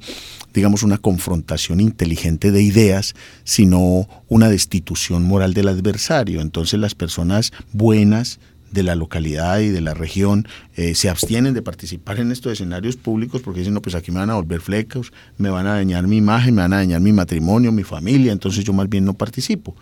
digamos, 0.55 0.83
una 0.83 0.99
confrontación 0.99 1.81
inteligente 1.81 2.51
de 2.51 2.63
ideas, 2.63 3.15
sino 3.45 4.09
una 4.29 4.49
destitución 4.49 5.25
moral 5.25 5.55
del 5.55 5.69
adversario. 5.69 6.41
Entonces 6.41 6.79
las 6.79 6.95
personas 6.95 7.53
buenas 7.73 8.39
de 8.73 8.83
la 8.83 8.95
localidad 8.95 9.61
y 9.61 9.69
de 9.69 9.81
la 9.81 9.95
región 9.95 10.47
eh, 10.77 10.95
se 10.95 11.09
abstienen 11.09 11.55
de 11.55 11.63
participar 11.63 12.19
en 12.21 12.33
estos 12.33 12.53
escenarios 12.53 12.97
públicos 12.97 13.41
porque 13.43 13.61
dicen, 13.61 13.75
no, 13.75 13.81
pues 13.81 13.95
aquí 13.95 14.11
me 14.11 14.19
van 14.19 14.31
a 14.31 14.35
volver 14.35 14.61
flecos, 14.61 15.13
me 15.39 15.49
van 15.51 15.67
a 15.67 15.75
dañar 15.75 16.07
mi 16.07 16.17
imagen, 16.17 16.55
me 16.55 16.63
van 16.63 16.73
a 16.73 16.77
dañar 16.77 17.01
mi 17.01 17.13
matrimonio, 17.13 17.73
mi 17.73 17.85
familia, 17.85 18.33
entonces 18.33 18.65
yo 18.65 18.73
más 18.73 18.89
bien 18.89 19.05
no 19.05 19.15
participo. 19.15 19.75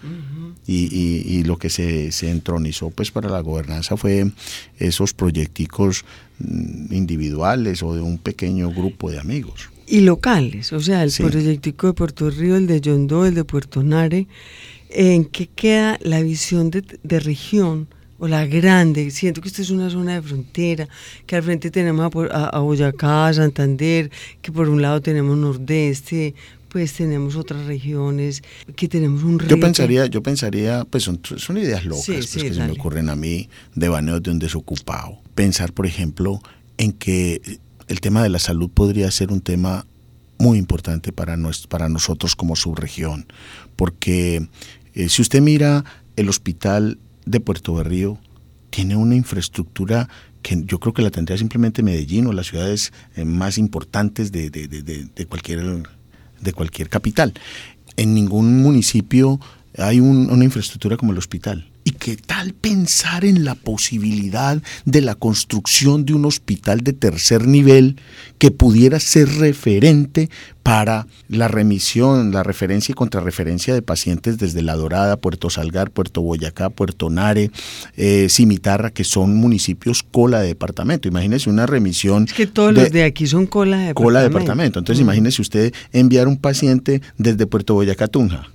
y, 0.67 0.85
y- 0.97 1.39
y 1.41 1.45
lo 1.45 1.59
que 1.59 1.69
se, 1.69 2.11
se 2.11 2.31
entronizó 2.31 2.89
pues 2.91 3.11
para 3.11 3.29
la 3.29 3.41
gobernanza 3.41 3.97
fue 3.99 4.31
esos 4.79 5.13
proyecticos 5.13 6.05
mm, 6.39 6.93
individuales 6.95 7.83
o 7.83 7.95
de 7.95 8.01
un 8.01 8.17
pequeño 8.19 8.71
grupo 8.71 9.11
de 9.11 9.19
amigos. 9.19 9.69
y 9.87 10.01
locales, 10.01 10.73
o 10.73 10.81
sea, 10.81 11.03
el 11.03 11.11
Sí. 11.11 11.23
proyectico 11.23 11.89
de 11.89 11.93
Puerto 11.93 12.31
Río, 12.31 12.57
el 12.57 12.67
de 12.67 12.81
Yondó, 12.81 13.27
el 13.27 13.35
de 13.35 13.45
Puerto 13.45 13.83
Nare, 13.83 14.27
¿en 14.89 15.27
qué 15.27 15.47
queda 15.49 15.99
la 16.03 16.23
visión 16.23 16.71
de, 16.71 16.83
de 17.03 17.21
región 17.21 17.89
o 18.25 18.29
la 18.29 18.47
grande? 18.47 19.11
Siento 19.11 19.41
que 19.43 19.49
esta 19.49 19.61
es 19.61 19.69
una 19.71 19.91
zona 19.91 20.15
de 20.15 20.23
frontera, 20.23 20.89
que 21.27 21.37
al 21.37 21.43
frente 21.43 21.71
tenemos 21.71 22.11
a, 22.31 22.47
a- 22.57 22.61
Boyacá, 22.61 23.33
Santander, 23.35 24.11
que 24.41 24.51
por 24.51 24.69
un 24.69 24.81
lado 24.81 25.03
tenemos 25.03 25.37
Nordeste, 25.37 26.35
pues 26.71 26.95
tenemos 26.95 27.37
otras 27.37 27.67
regiones, 27.67 28.43
que 28.77 28.89
tenemos 28.89 29.23
un 29.23 29.39
río. 29.39 29.51
Yo 29.51 29.61
pensaría, 29.61 30.07
yo 30.07 30.23
pensaría, 30.23 30.85
pues 30.89 31.05
son, 31.05 31.21
son 31.37 31.59
ideas 31.59 31.85
locas 31.85 32.05
Sí, 32.05 32.13
pues, 32.15 32.31
sí, 32.31 32.41
que 32.41 32.55
se 32.55 32.61
me 32.61 32.73
ocurren 32.73 33.11
a 33.11 33.15
mí 33.17 33.49
de 33.75 33.89
baneos 33.89 34.23
de 34.23 34.31
un 34.31 34.39
desocupado. 34.39 35.19
Pensar, 35.35 35.73
por 35.73 35.87
ejemplo, 35.87 36.41
en 36.79 36.93
que 36.93 37.41
el 37.89 38.01
tema 38.01 38.23
de 38.23 38.31
la 38.31 38.39
salud 38.39 38.71
podría 38.73 39.11
ser 39.11 39.31
un 39.33 39.41
tema 39.43 39.87
muy 40.39 40.57
importante 40.59 41.13
para, 41.13 41.37
nues- 41.37 41.69
para 41.69 41.89
nosotros 41.91 42.35
como 42.35 42.57
subregión, 42.57 43.27
porque 43.77 44.49
eh, 44.95 45.09
si 45.11 45.21
usted 45.23 45.43
mira 45.43 45.85
el 46.17 46.29
hospital 46.29 46.99
de 47.27 47.41
Puerto 47.41 47.75
Berrío, 47.75 48.19
tiene 48.71 48.97
una 48.97 49.15
infraestructura 49.15 50.09
que 50.43 50.63
yo 50.67 50.79
creo 50.81 50.93
que 50.93 51.03
la 51.03 51.11
tendría 51.11 51.39
simplemente 51.39 51.83
Medellín 51.83 52.27
o 52.27 52.33
las 52.33 52.49
ciudades 52.49 52.93
eh, 53.17 53.25
más 53.25 53.57
importantes 53.57 54.31
de, 54.33 54.51
de- 54.51 54.69
de- 54.69 54.83
de- 54.83 55.09
de 55.15 55.27
cualquier, 55.27 55.83
de 56.41 56.53
cualquier 56.53 56.89
capital. 56.89 57.33
En 57.97 58.15
ningún 58.15 58.61
municipio 58.63 59.41
hay 59.79 60.01
un- 60.01 60.31
una 60.31 60.45
infraestructura 60.45 60.97
como 60.97 61.13
el 61.13 61.19
hospital. 61.19 61.69
¿Y 61.87 61.91
qué 61.91 62.17
tal 62.17 62.55
pensar 62.55 63.27
en 63.27 63.45
la 63.45 63.55
posibilidad 63.55 64.63
de 64.87 65.01
la 65.03 65.15
construcción 65.17 66.07
de 66.07 66.15
un 66.15 66.25
hospital 66.25 66.81
de 66.81 66.95
tercer 66.95 67.47
nivel 67.47 67.97
que 68.39 68.51
pudiera 68.51 68.99
ser 69.01 69.29
referente 69.29 70.31
para 70.63 71.07
la 71.29 71.47
remisión, 71.47 72.33
la 72.33 72.43
referencia 72.43 72.93
y 72.93 72.95
contrarreferencia 72.95 73.75
de 73.75 73.83
pacientes 73.83 74.39
desde 74.39 74.63
La 74.63 74.77
Dorada, 74.77 75.19
Puerto 75.19 75.51
Salgar, 75.51 75.91
Puerto 75.91 76.23
Boyacá, 76.23 76.71
Puerto 76.71 77.11
Nare, 77.11 77.51
eh, 77.99 78.29
Cimitarra, 78.31 78.91
que 78.91 79.05
son 79.05 79.37
municipios 79.37 80.03
cola 80.03 80.41
de 80.41 80.47
departamento? 80.49 81.07
Imagínese 81.07 81.51
una 81.51 81.67
remisión 81.67 82.25
Es 82.25 82.33
que 82.33 82.47
todos 82.47 82.73
los 82.73 82.91
de 82.93 83.05
aquí 83.05 83.27
son 83.27 83.47
cola 83.47 83.77
de 83.77 83.83
departamento. 83.89 84.03
cola 84.07 84.21
de 84.21 84.29
departamento. 84.31 84.79
Entonces, 84.79 85.01
Mm. 85.03 85.07
imagínese 85.07 85.43
usted 85.43 85.75
enviar 85.93 86.29
un 86.29 86.39
paciente 86.39 87.03
desde 87.19 87.47
Puerto 87.47 87.75
Boyacá 87.75 88.07
a 88.07 88.09
Tunja, 88.09 88.49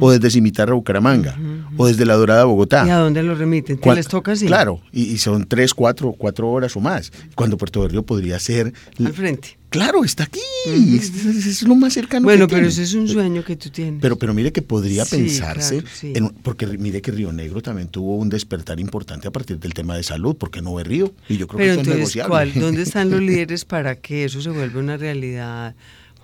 o 0.00 0.10
desde 0.10 0.30
Cimitarra 0.30 0.74
Bucaramanga, 0.74 1.38
o 1.76 1.86
desde 1.86 2.04
La 2.06 2.14
Dorada 2.14 2.44
Bogotá. 2.44 2.84
¿Y 2.86 2.90
a 2.90 2.96
dónde 2.98 3.22
lo 3.22 3.34
remiten? 3.34 3.78
¿Qué 3.78 3.94
les 3.94 4.08
toca 4.08 4.32
así? 4.32 4.46
Claro, 4.46 4.80
y, 4.92 5.02
y 5.04 5.18
son 5.18 5.46
tres, 5.46 5.74
cuatro, 5.74 6.12
cuatro 6.16 6.48
horas 6.50 6.76
o 6.76 6.80
más. 6.80 7.12
Cuando 7.34 7.56
Puerto 7.56 7.80
Berrío 7.82 8.02
podría 8.04 8.38
ser. 8.38 8.72
Al 9.04 9.12
frente. 9.12 9.58
Claro, 9.68 10.04
está 10.04 10.24
aquí. 10.24 10.40
es, 10.66 11.12
es- 11.26 11.46
es 11.46 11.62
lo 11.64 11.74
más 11.74 11.92
cercano. 11.92 12.24
Bueno, 12.24 12.46
que 12.46 12.54
pero 12.54 12.68
tiene. 12.68 12.72
ese 12.72 12.82
es 12.84 12.94
un 12.94 13.08
sueño 13.08 13.44
que 13.44 13.56
tú 13.56 13.68
tienes. 13.68 14.00
Pero, 14.00 14.16
pero 14.16 14.32
mire 14.32 14.52
que 14.52 14.62
podría 14.62 15.04
Sí, 15.04 15.16
pensarse, 15.16 15.80
claro, 15.82 15.88
sí. 15.92 16.12
en 16.14 16.24
un- 16.24 16.34
porque 16.42 16.66
mire 16.66 17.02
que 17.02 17.10
Río 17.10 17.32
Negro 17.32 17.60
también 17.60 17.88
tuvo 17.88 18.16
un 18.16 18.28
despertar 18.28 18.78
importante 18.80 19.28
a 19.28 19.30
partir 19.32 19.58
del 19.58 19.74
tema 19.74 19.96
de 19.96 20.02
salud, 20.04 20.36
porque 20.38 20.62
no 20.62 20.74
ve 20.76 20.84
Río. 20.84 21.12
Y 21.28 21.36
yo 21.36 21.46
creo 21.48 21.58
Pero 21.58 21.58
que 21.58 21.64
eso 21.64 21.72
es 21.72 21.78
entonces, 21.78 21.96
negociable. 21.98 22.28
¿cuál, 22.30 22.52
¿dónde 22.54 22.82
están 22.82 23.10
los 23.10 23.20
líderes 23.20 23.64
para 23.64 23.96
que 23.96 24.24
eso 24.24 24.40
se 24.40 24.50
vuelva 24.50 24.80
una 24.80 24.96
realidad, 24.96 25.74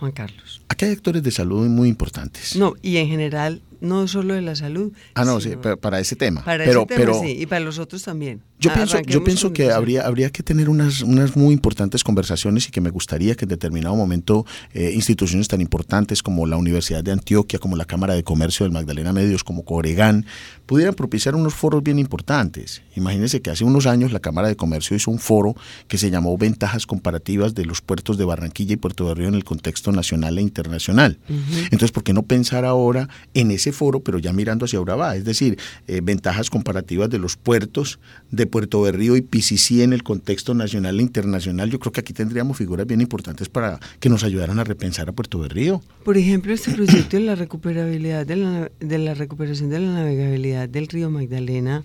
Juan 0.03 0.11
Carlos? 0.11 0.61
Aquí 0.69 0.87
hay 0.87 0.91
actores 0.91 1.23
de 1.23 1.31
salud 1.31 1.69
muy 1.69 1.89
importantes. 1.89 2.57
No, 2.57 2.75
y 2.83 2.97
en 2.97 3.07
general, 3.07 3.63
no 3.81 4.09
solo 4.09 4.35
de 4.35 4.43
la 4.43 4.57
salud. 4.57 4.93
Ah, 5.15 5.25
no, 5.25 5.41
sí, 5.41 5.53
para 5.81 6.01
ese 6.01 6.17
tema. 6.17 6.45
Para 6.45 6.65
pero, 6.65 6.81
ese 6.81 6.87
tema, 6.89 6.99
pero 6.99 7.21
sí, 7.21 7.37
y 7.39 7.47
para 7.47 7.61
los 7.61 7.79
otros 7.79 8.03
también. 8.03 8.43
Yo 8.63 8.73
pienso, 8.73 9.01
yo 9.01 9.25
pienso 9.25 9.53
que 9.53 9.71
habría, 9.71 10.07
habría 10.07 10.31
que 10.31 10.43
tener 10.43 10.69
unas, 10.69 11.03
unas 11.03 11.37
muy 11.37 11.53
importantes 11.53 12.05
conversaciones 12.05 12.69
y 12.69 12.71
que 12.71 12.81
me 12.81 12.91
gustaría 12.91 13.35
que 13.35 13.45
en 13.45 13.49
determinado 13.49 13.97
momento 13.97 14.47
eh, 14.73 14.93
instituciones 14.95 15.49
tan 15.49 15.61
importantes 15.61 16.23
como 16.23 16.47
la 16.47 16.57
Universidad 16.57 17.03
de 17.03 17.13
Antioquia, 17.13 17.59
como 17.59 17.77
la 17.77 17.85
Cámara 17.85 18.15
de 18.15 18.23
Comercio 18.23 18.65
del 18.65 18.73
Magdalena 18.73 19.13
Medios, 19.13 19.45
como 19.45 19.65
Coregán, 19.65 20.27
pudieran 20.67 20.95
propiciar 20.95 21.35
unos 21.35 21.55
foros 21.55 21.83
bien 21.83 21.99
importantes. 21.99 22.83
Imagínense 22.95 23.43
que 23.43 23.51
hace 23.51 23.65
unos 23.65 23.87
años 23.87 24.13
la 24.13 24.21
Cámara 24.21 24.49
de 24.49 24.57
Comercio 24.57 24.97
hizo 24.97 25.11
un 25.11 25.19
foro 25.19 25.55
que 25.89 25.99
se 25.99 26.11
llamó 26.11 26.37
Ventajas 26.39 26.87
Comparativas 26.87 27.55
de 27.55 27.65
los 27.65 27.81
puertos 27.81 28.19
de 28.19 28.25
Barranquilla 28.25 28.75
y 28.75 28.77
Puerto 28.77 29.09
de 29.09 29.15
Río 29.15 29.29
en 29.29 29.35
el 29.35 29.45
contexto 29.45 29.93
nacional 29.93 30.39
e 30.39 30.43
internacional. 30.43 31.19
Entonces, 31.65 31.91
¿por 31.91 32.05
qué 32.05 32.13
no 32.13 32.23
pensar 32.23 32.65
ahora 32.65 33.09
en 33.35 33.51
ese 33.51 33.73
foro, 33.73 34.01
pero 34.01 34.19
ya 34.19 34.33
mirando 34.33 34.67
hacia 34.67 34.81
Urabá? 34.81 35.17
Es 35.17 35.25
decir, 35.25 35.59
eh, 35.89 36.01
ventajas 36.03 36.51
comparativas 36.51 37.11
de 37.11 37.19
los 37.19 37.37
puertos 37.37 37.99
de 38.31 38.47
Puerto 38.53 38.83
Berrío 38.83 39.17
y 39.17 39.23
PCC 39.23 39.83
en 39.83 39.93
el 39.93 40.05
contexto 40.05 40.55
nacional 40.55 41.01
e 41.01 41.03
internacional. 41.03 41.71
Yo 41.71 41.81
creo 41.81 41.91
que 41.91 42.01
aquí 42.01 42.13
tendríamos 42.13 42.57
figuras 42.57 42.87
bien 42.87 43.01
importantes 43.01 43.49
para 43.49 43.81
que 43.99 44.09
nos 44.09 44.23
ayudaran 44.23 44.61
a 44.61 44.65
repensar 44.65 45.09
a 45.09 45.13
Puerto 45.13 45.41
Berrío. 45.41 45.83
Por 46.05 46.17
ejemplo, 46.17 46.53
este 46.53 46.71
proyecto 46.73 47.17
de 47.17 47.25
la 47.25 47.35
recuperabilidad 47.35 48.27
de 48.27 48.37
la, 48.37 48.71
de 48.79 48.99
la 48.99 49.15
recuperación 49.15 49.71
de 49.71 49.81
la 49.81 49.93
navegabilidad 49.93 50.69
del 50.69 50.87
río 50.87 51.11
Magdalena 51.11 51.83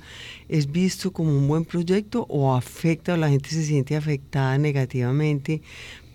es 0.49 0.71
visto 0.71 1.11
como 1.11 1.31
un 1.35 1.47
buen 1.47 1.65
proyecto 1.65 2.25
o 2.29 2.53
afecta 2.53 3.13
o 3.13 3.17
la 3.17 3.29
gente 3.29 3.49
se 3.49 3.63
siente 3.63 3.95
afectada 3.95 4.57
negativamente 4.57 5.61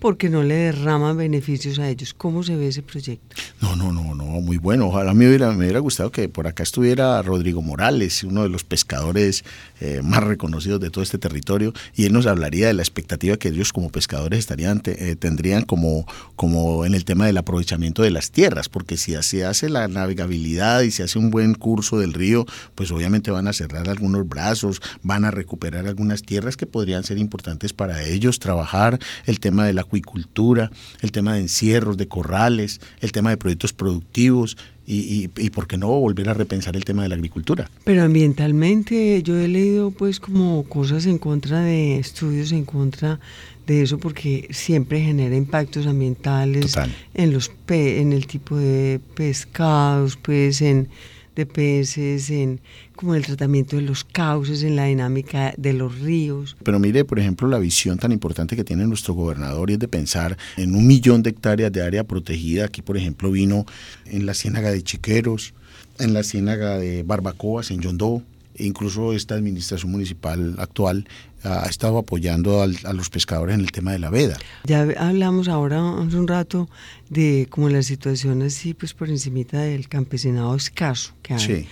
porque 0.03 0.29
no 0.29 0.43
le 0.43 0.55
derraman 0.55 1.15
beneficios 1.15 1.79
a 1.79 1.87
ellos. 1.87 2.13
¿Cómo 2.13 2.43
se 2.43 2.57
ve 2.57 2.67
ese 2.67 2.81
proyecto? 2.81 3.37
No, 3.61 3.77
no, 3.77 3.93
no, 3.93 4.13
no, 4.13 4.25
muy 4.41 4.57
bueno. 4.57 4.87
Ojalá 4.87 5.13
me 5.13 5.29
hubiera, 5.29 5.49
me 5.51 5.59
hubiera 5.59 5.79
gustado 5.79 6.11
que 6.11 6.27
por 6.27 6.45
acá 6.45 6.61
estuviera 6.61 7.21
Rodrigo 7.21 7.61
Morales, 7.61 8.21
uno 8.25 8.43
de 8.43 8.49
los 8.49 8.65
pescadores 8.65 9.45
eh, 9.79 10.01
más 10.03 10.21
reconocidos 10.21 10.81
de 10.81 10.89
todo 10.89 11.05
este 11.05 11.17
territorio, 11.17 11.71
y 11.95 12.03
él 12.03 12.11
nos 12.11 12.27
hablaría 12.27 12.67
de 12.67 12.73
la 12.73 12.81
expectativa 12.81 13.37
que 13.37 13.47
ellos 13.47 13.71
como 13.71 13.91
pescadores 13.91 14.39
estarían, 14.39 14.81
eh, 14.85 15.15
tendrían 15.17 15.63
como, 15.63 16.05
como 16.35 16.85
en 16.85 16.95
el 16.95 17.05
tema 17.05 17.25
del 17.25 17.37
aprovechamiento 17.37 18.01
de 18.01 18.11
las 18.11 18.29
tierras, 18.31 18.67
porque 18.67 18.97
si 18.97 19.15
se 19.21 19.45
hace 19.45 19.69
la 19.69 19.87
navegabilidad 19.87 20.81
y 20.81 20.91
se 20.91 21.03
hace 21.03 21.17
un 21.17 21.29
buen 21.29 21.53
curso 21.53 21.97
del 21.97 22.11
río, 22.11 22.45
pues 22.75 22.91
obviamente 22.91 23.31
van 23.31 23.47
a 23.47 23.53
cerrar 23.53 23.87
algunos 23.87 24.27
brazos, 24.27 24.81
van 25.01 25.23
a 25.23 25.31
recuperar 25.31 25.87
algunas 25.87 26.23
tierras 26.23 26.57
que 26.57 26.65
podrían 26.65 27.05
ser 27.05 27.19
importantes 27.19 27.71
para 27.71 28.03
ellos, 28.03 28.39
trabajar 28.39 28.99
el 29.25 29.39
tema 29.39 29.65
de 29.65 29.71
la 29.71 29.92
acuicultura, 29.93 30.71
el 31.01 31.11
tema 31.11 31.35
de 31.35 31.41
encierros, 31.41 31.97
de 31.97 32.07
corrales, 32.07 32.81
el 32.99 33.11
tema 33.11 33.29
de 33.29 33.37
proyectos 33.37 33.73
productivos 33.73 34.57
y, 34.87 34.95
y, 34.95 35.29
y 35.37 35.49
por 35.51 35.67
qué 35.67 35.77
no 35.77 35.87
volver 35.87 36.29
a 36.29 36.33
repensar 36.33 36.75
el 36.75 36.83
tema 36.83 37.03
de 37.03 37.09
la 37.09 37.15
agricultura. 37.15 37.69
Pero 37.83 38.03
ambientalmente 38.03 39.21
yo 39.21 39.37
he 39.37 39.47
leído 39.47 39.91
pues 39.91 40.19
como 40.19 40.63
cosas 40.63 41.05
en 41.05 41.19
contra 41.19 41.61
de 41.61 41.99
estudios 41.99 42.51
en 42.51 42.65
contra 42.65 43.19
de 43.67 43.83
eso 43.83 43.97
porque 43.99 44.47
siempre 44.49 44.99
genera 44.99 45.35
impactos 45.35 45.85
ambientales 45.85 46.73
Total. 46.73 46.91
en 47.13 47.31
los 47.31 47.49
pe 47.49 48.01
en 48.01 48.11
el 48.13 48.25
tipo 48.25 48.57
de 48.57 48.99
pescados, 49.15 50.17
pues 50.17 50.61
en 50.61 50.89
de 51.35 51.45
peces, 51.45 52.29
en 52.29 52.59
como 52.95 53.15
el 53.15 53.25
tratamiento 53.25 53.75
de 53.75 53.81
los 53.83 54.03
cauces, 54.03 54.63
en 54.63 54.75
la 54.75 54.85
dinámica 54.85 55.53
de 55.57 55.73
los 55.73 55.99
ríos. 55.99 56.55
Pero 56.63 56.79
mire, 56.79 57.05
por 57.05 57.19
ejemplo, 57.19 57.47
la 57.47 57.59
visión 57.59 57.97
tan 57.97 58.11
importante 58.11 58.55
que 58.55 58.63
tiene 58.63 58.85
nuestro 58.85 59.13
gobernador 59.13 59.69
y 59.69 59.73
es 59.73 59.79
de 59.79 59.87
pensar 59.87 60.37
en 60.57 60.75
un 60.75 60.85
millón 60.87 61.23
de 61.23 61.31
hectáreas 61.31 61.71
de 61.71 61.81
área 61.81 62.03
protegida. 62.03 62.65
Aquí, 62.65 62.81
por 62.81 62.97
ejemplo, 62.97 63.31
vino 63.31 63.65
en 64.05 64.25
la 64.25 64.33
ciénaga 64.33 64.71
de 64.71 64.81
Chiqueros, 64.83 65.53
en 65.99 66.13
la 66.13 66.23
ciénaga 66.23 66.77
de 66.77 67.03
Barbacoas, 67.03 67.71
en 67.71 67.81
Yondó. 67.81 68.21
E 68.55 68.65
incluso 68.67 69.13
esta 69.13 69.33
administración 69.33 69.91
municipal 69.91 70.53
actual 70.59 71.07
ha 71.43 71.65
estado 71.67 71.97
apoyando 71.97 72.61
al- 72.61 72.77
a 72.83 72.93
los 72.93 73.09
pescadores 73.09 73.55
en 73.55 73.61
el 73.61 73.71
tema 73.71 73.91
de 73.93 73.97
la 73.97 74.11
veda. 74.11 74.37
Ya 74.65 74.81
hablamos 74.99 75.47
ahora 75.47 75.79
hace 75.99 76.15
un 76.17 76.27
rato 76.27 76.69
de 77.09 77.47
como 77.49 77.69
la 77.69 77.81
situación 77.81 78.43
así 78.43 78.75
pues 78.75 78.93
por 78.93 79.09
encimita 79.09 79.59
del 79.59 79.87
campesinado 79.89 80.55
escaso 80.55 81.13
que 81.23 81.33
hay. 81.33 81.39
Sí. 81.39 81.67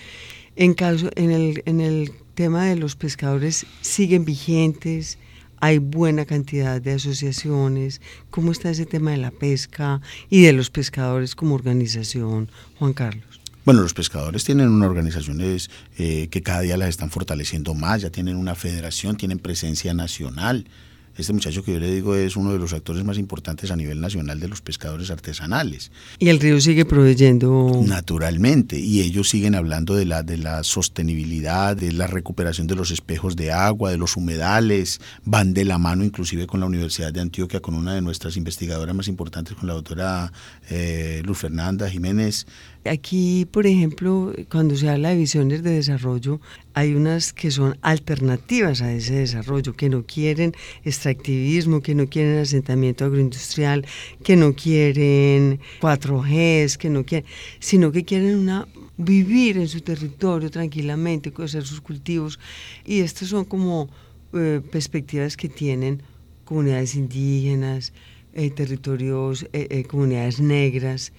En 0.56 0.74
caso 0.74 1.10
en 1.16 1.30
el 1.30 1.62
en 1.66 1.80
el 1.80 2.12
tema 2.34 2.66
de 2.66 2.76
los 2.76 2.96
pescadores 2.96 3.66
siguen 3.80 4.24
vigentes, 4.24 5.18
hay 5.60 5.78
buena 5.78 6.24
cantidad 6.24 6.80
de 6.80 6.92
asociaciones. 6.92 8.00
¿Cómo 8.30 8.52
está 8.52 8.70
ese 8.70 8.84
tema 8.84 9.12
de 9.12 9.18
la 9.18 9.30
pesca 9.30 10.00
y 10.28 10.42
de 10.42 10.52
los 10.52 10.70
pescadores 10.70 11.34
como 11.34 11.54
organización, 11.54 12.50
Juan 12.78 12.92
Carlos? 12.92 13.40
Bueno, 13.64 13.82
los 13.82 13.94
pescadores 13.94 14.42
tienen 14.42 14.68
unas 14.68 14.88
organizaciones 14.88 15.70
eh, 15.96 16.26
que 16.32 16.42
cada 16.42 16.62
día 16.62 16.76
las 16.76 16.88
están 16.88 17.10
fortaleciendo 17.10 17.74
más, 17.74 18.02
ya 18.02 18.10
tienen 18.10 18.36
una 18.36 18.56
federación, 18.56 19.16
tienen 19.16 19.38
presencia 19.38 19.94
nacional. 19.94 20.66
Este 21.16 21.32
muchacho 21.32 21.62
que 21.62 21.72
yo 21.72 21.78
le 21.78 21.92
digo 21.92 22.14
es 22.14 22.36
uno 22.36 22.52
de 22.52 22.58
los 22.58 22.72
actores 22.72 23.04
más 23.04 23.18
importantes 23.18 23.70
a 23.70 23.76
nivel 23.76 24.00
nacional 24.00 24.40
de 24.40 24.48
los 24.48 24.62
pescadores 24.62 25.10
artesanales. 25.10 25.90
Y 26.18 26.28
el 26.28 26.40
río 26.40 26.60
sigue 26.60 26.84
proveyendo 26.84 27.82
Naturalmente, 27.86 28.78
y 28.78 29.00
ellos 29.00 29.28
siguen 29.28 29.54
hablando 29.54 29.94
de 29.94 30.06
la, 30.06 30.22
de 30.22 30.38
la 30.38 30.62
sostenibilidad, 30.62 31.76
de 31.76 31.92
la 31.92 32.06
recuperación 32.06 32.66
de 32.66 32.76
los 32.76 32.90
espejos 32.90 33.36
de 33.36 33.52
agua, 33.52 33.90
de 33.90 33.98
los 33.98 34.16
humedales, 34.16 35.00
van 35.24 35.54
de 35.54 35.64
la 35.64 35.78
mano 35.78 36.04
inclusive 36.04 36.46
con 36.46 36.60
la 36.60 36.66
Universidad 36.66 37.12
de 37.12 37.20
Antioquia, 37.20 37.60
con 37.60 37.74
una 37.74 37.94
de 37.94 38.02
nuestras 38.02 38.36
investigadoras 38.36 38.94
más 38.94 39.08
importantes, 39.08 39.54
con 39.54 39.68
la 39.68 39.74
doctora 39.74 40.32
eh, 40.70 41.22
Luz 41.24 41.38
Fernanda 41.38 41.88
Jiménez. 41.88 42.46
Aquí, 42.84 43.46
por 43.50 43.66
ejemplo, 43.66 44.32
cuando 44.50 44.76
se 44.76 44.88
habla 44.88 45.10
de 45.10 45.16
visiones 45.16 45.62
de 45.62 45.70
desarrollo, 45.70 46.40
hay 46.74 46.94
unas 46.94 47.32
que 47.32 47.50
son 47.50 47.78
alternativas 47.82 48.82
a 48.82 48.92
ese 48.92 49.14
desarrollo, 49.14 49.74
que 49.74 49.88
no 49.88 50.04
quieren 50.04 50.54
extractivismo, 50.84 51.80
que 51.80 51.94
no 51.94 52.06
quieren 52.08 52.38
asentamiento 52.38 53.04
agroindustrial, 53.04 53.86
que 54.24 54.36
no 54.36 54.54
quieren 54.54 55.60
4Gs, 55.80 56.76
que 56.76 56.90
no 56.90 57.04
quieren, 57.04 57.28
sino 57.58 57.92
que 57.92 58.04
quieren 58.04 58.36
una 58.38 58.66
vivir 58.96 59.58
en 59.58 59.68
su 59.68 59.80
territorio 59.80 60.50
tranquilamente, 60.50 61.32
hacer 61.38 61.64
sus 61.64 61.80
cultivos. 61.80 62.38
Y 62.84 63.00
estas 63.00 63.28
son 63.28 63.44
como 63.44 63.88
eh, 64.32 64.60
perspectivas 64.70 65.36
que 65.36 65.48
tienen 65.48 66.02
comunidades 66.44 66.94
indígenas, 66.94 67.92
eh, 68.34 68.50
territorios, 68.50 69.46
eh, 69.52 69.84
comunidades 69.84 70.40
negras. 70.40 71.12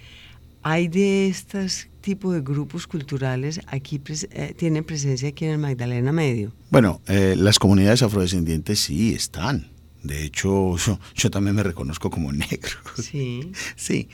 Hay 0.63 0.87
de 0.87 1.27
estos 1.27 1.87
tipos 2.01 2.33
de 2.33 2.41
grupos 2.41 2.87
culturales 2.87 3.59
aquí 3.67 3.99
pres- 3.99 4.27
eh, 4.31 4.53
tienen 4.57 4.83
presencia 4.83 5.29
aquí 5.29 5.45
en 5.45 5.51
el 5.51 5.57
Magdalena 5.57 6.11
Medio. 6.11 6.53
Bueno, 6.69 7.01
eh, 7.07 7.35
las 7.37 7.59
comunidades 7.59 8.01
afrodescendientes 8.01 8.79
sí 8.79 9.13
están. 9.13 9.69
De 10.03 10.23
hecho, 10.23 10.75
yo, 10.85 10.99
yo 11.15 11.29
también 11.31 11.55
me 11.55 11.63
reconozco 11.63 12.09
como 12.09 12.31
negro. 12.31 12.71
Sí. 13.01 13.51
Sí, 13.75 14.07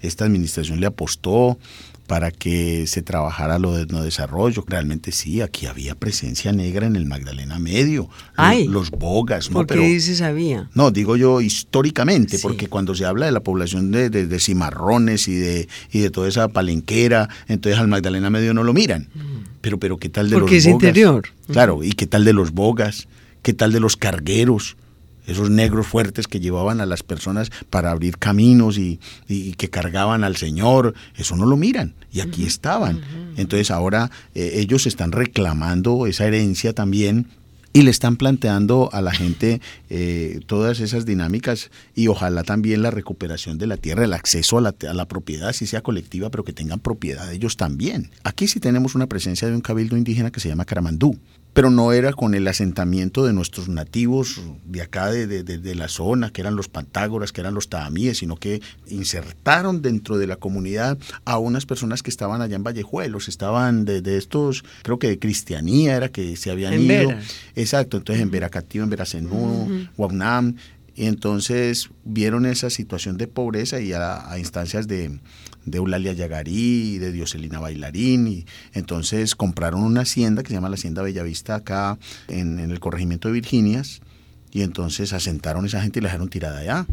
esta 0.00 0.24
administración 0.24 0.80
le 0.80 0.86
apostó 0.86 1.58
para 2.06 2.30
que 2.30 2.86
se 2.86 3.00
trabajara 3.02 3.58
lo 3.58 3.72
de 3.74 3.86
no 3.86 4.02
desarrollo. 4.02 4.64
Realmente 4.66 5.12
sí, 5.12 5.40
aquí 5.40 5.66
había 5.66 5.94
presencia 5.94 6.52
negra 6.52 6.86
en 6.86 6.96
el 6.96 7.06
Magdalena 7.06 7.58
Medio. 7.58 8.08
Ay. 8.36 8.64
Los, 8.64 8.90
los 8.90 8.90
bogas, 8.90 9.48
¿no? 9.50 9.54
¿Por 9.54 9.66
qué 9.66 9.74
Pero- 9.74 9.86
dices 9.86 10.20
había? 10.20 10.68
no, 10.74 10.90
digo 10.90 11.16
yo 11.16 11.40
históricamente, 11.40 12.36
Sí. 12.36 12.42
porque 12.42 12.68
cuando 12.68 12.94
se 12.94 13.04
habla 13.06 13.26
de 13.26 13.32
la 13.32 13.40
población 13.40 13.90
de, 13.92 14.10
de- 14.10 14.26
de 14.26 14.38
cimarrones 14.40 15.28
y 15.28 15.34
de, 15.36 15.68
y 15.90 16.00
de 16.00 16.10
toda 16.10 16.28
esa 16.28 16.48
palenquera, 16.48 17.28
entonces 17.48 17.80
al 17.80 17.88
Magdalena 17.88 18.28
Medio 18.30 18.52
no 18.52 18.62
lo 18.64 18.72
miran. 18.74 19.08
Pero, 19.60 19.78
pero 19.78 19.96
¿qué 19.96 20.08
tal 20.08 20.28
de 20.28 20.36
Mm. 20.36 20.40
Porque 20.40 20.54
los 20.56 20.64
es 20.66 20.72
bogas? 20.72 20.84
interior. 20.88 21.22
Claro, 21.50 21.82
¿y 21.84 21.92
qué 21.92 22.06
tal 22.06 22.24
de 22.24 22.32
los 22.32 22.52
bogas? 22.52 23.06
¿Qué 23.42 23.52
tal 23.54 23.72
de 23.72 23.80
los 23.80 23.96
cargueros? 23.96 24.76
Esos 25.26 25.50
negros 25.50 25.86
fuertes 25.86 26.26
que 26.26 26.40
llevaban 26.40 26.80
a 26.80 26.86
las 26.86 27.02
personas 27.02 27.50
para 27.70 27.90
abrir 27.90 28.18
caminos 28.18 28.78
y, 28.78 29.00
y 29.28 29.52
que 29.54 29.70
cargaban 29.70 30.24
al 30.24 30.36
Señor, 30.36 30.94
eso 31.16 31.36
no 31.36 31.46
lo 31.46 31.56
miran. 31.56 31.94
Y 32.12 32.20
aquí 32.20 32.44
estaban. 32.44 33.00
Entonces 33.36 33.70
ahora 33.70 34.10
eh, 34.34 34.52
ellos 34.56 34.86
están 34.86 35.12
reclamando 35.12 36.06
esa 36.06 36.26
herencia 36.26 36.72
también 36.72 37.28
y 37.72 37.82
le 37.82 37.90
están 37.90 38.16
planteando 38.16 38.90
a 38.92 39.00
la 39.00 39.12
gente 39.12 39.60
eh, 39.88 40.40
todas 40.46 40.80
esas 40.80 41.06
dinámicas 41.06 41.70
y 41.94 42.08
ojalá 42.08 42.44
también 42.44 42.82
la 42.82 42.90
recuperación 42.90 43.56
de 43.56 43.66
la 43.66 43.78
tierra, 43.78 44.04
el 44.04 44.12
acceso 44.12 44.58
a 44.58 44.60
la, 44.60 44.74
a 44.88 44.92
la 44.92 45.08
propiedad, 45.08 45.52
si 45.52 45.66
sea 45.66 45.82
colectiva, 45.82 46.30
pero 46.30 46.44
que 46.44 46.52
tengan 46.52 46.80
propiedad 46.80 47.32
ellos 47.32 47.56
también. 47.56 48.10
Aquí 48.24 48.46
sí 48.46 48.60
tenemos 48.60 48.94
una 48.94 49.06
presencia 49.06 49.48
de 49.48 49.54
un 49.54 49.62
cabildo 49.62 49.96
indígena 49.96 50.30
que 50.30 50.40
se 50.40 50.48
llama 50.48 50.66
Caramandú, 50.66 51.18
pero 51.52 51.70
no 51.70 51.92
era 51.92 52.12
con 52.12 52.34
el 52.34 52.48
asentamiento 52.48 53.24
de 53.26 53.32
nuestros 53.32 53.68
nativos 53.68 54.40
de 54.64 54.82
acá, 54.82 55.10
de, 55.10 55.26
de- 55.26 55.42
de- 55.42 55.74
la 55.74 55.88
zona, 55.88 56.30
que 56.30 56.40
eran 56.40 56.56
los 56.56 56.68
pantágoras, 56.68 57.32
que 57.32 57.40
eran 57.40 57.54
los 57.54 57.68
taamíes, 57.68 58.18
sino 58.18 58.36
que 58.36 58.60
insertaron 58.88 59.82
dentro 59.82 60.16
de 60.18 60.26
la 60.26 60.36
comunidad 60.36 60.98
a 61.24 61.38
unas 61.38 61.66
personas 61.66 62.02
que 62.02 62.10
estaban 62.10 62.40
allá 62.40 62.56
en 62.56 62.62
Vallejuelos, 62.64 63.28
estaban 63.28 63.84
de, 63.84 64.00
de 64.00 64.16
estos, 64.16 64.64
creo 64.82 64.98
que 64.98 65.08
de 65.08 65.18
cristianía 65.18 65.96
era 65.96 66.08
que 66.08 66.36
se 66.36 66.50
habían 66.50 66.74
En 66.74 66.82
ido. 66.82 67.10
Exacto, 67.56 67.96
entonces 67.98 68.22
en 68.22 68.30
Veracatío, 68.30 68.82
en 68.82 68.90
Veracenú, 68.90 69.88
Guaunam, 69.96 70.56
y 70.94 71.06
entonces 71.06 71.90
vieron 72.04 72.46
esa 72.46 72.70
situación 72.70 73.16
de 73.16 73.26
pobreza 73.26 73.80
y 73.80 73.92
a, 73.92 74.30
a 74.30 74.38
instancias 74.38 74.86
de, 74.88 75.18
de 75.64 75.78
Eulalia 75.78 76.12
Yagarí, 76.12 76.98
de 76.98 77.12
Dioselina 77.12 77.58
Bailarín, 77.60 78.26
y 78.28 78.46
entonces 78.74 79.34
compraron 79.34 79.82
una 79.82 80.02
hacienda 80.02 80.42
que 80.42 80.48
se 80.48 80.54
llama 80.54 80.68
la 80.68 80.74
Hacienda 80.74 81.02
Bellavista 81.02 81.54
acá 81.56 81.98
en, 82.28 82.58
en 82.58 82.70
el 82.70 82.80
corregimiento 82.80 83.28
de 83.28 83.34
Virginias, 83.34 84.00
y 84.50 84.62
entonces 84.62 85.12
asentaron 85.12 85.64
a 85.64 85.66
esa 85.68 85.80
gente 85.80 85.98
y 85.98 86.02
la 86.02 86.08
dejaron 86.08 86.28
tirada 86.28 86.58
allá, 86.58 86.86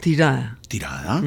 Tirada. 0.00 0.58
tirada, 0.68 1.22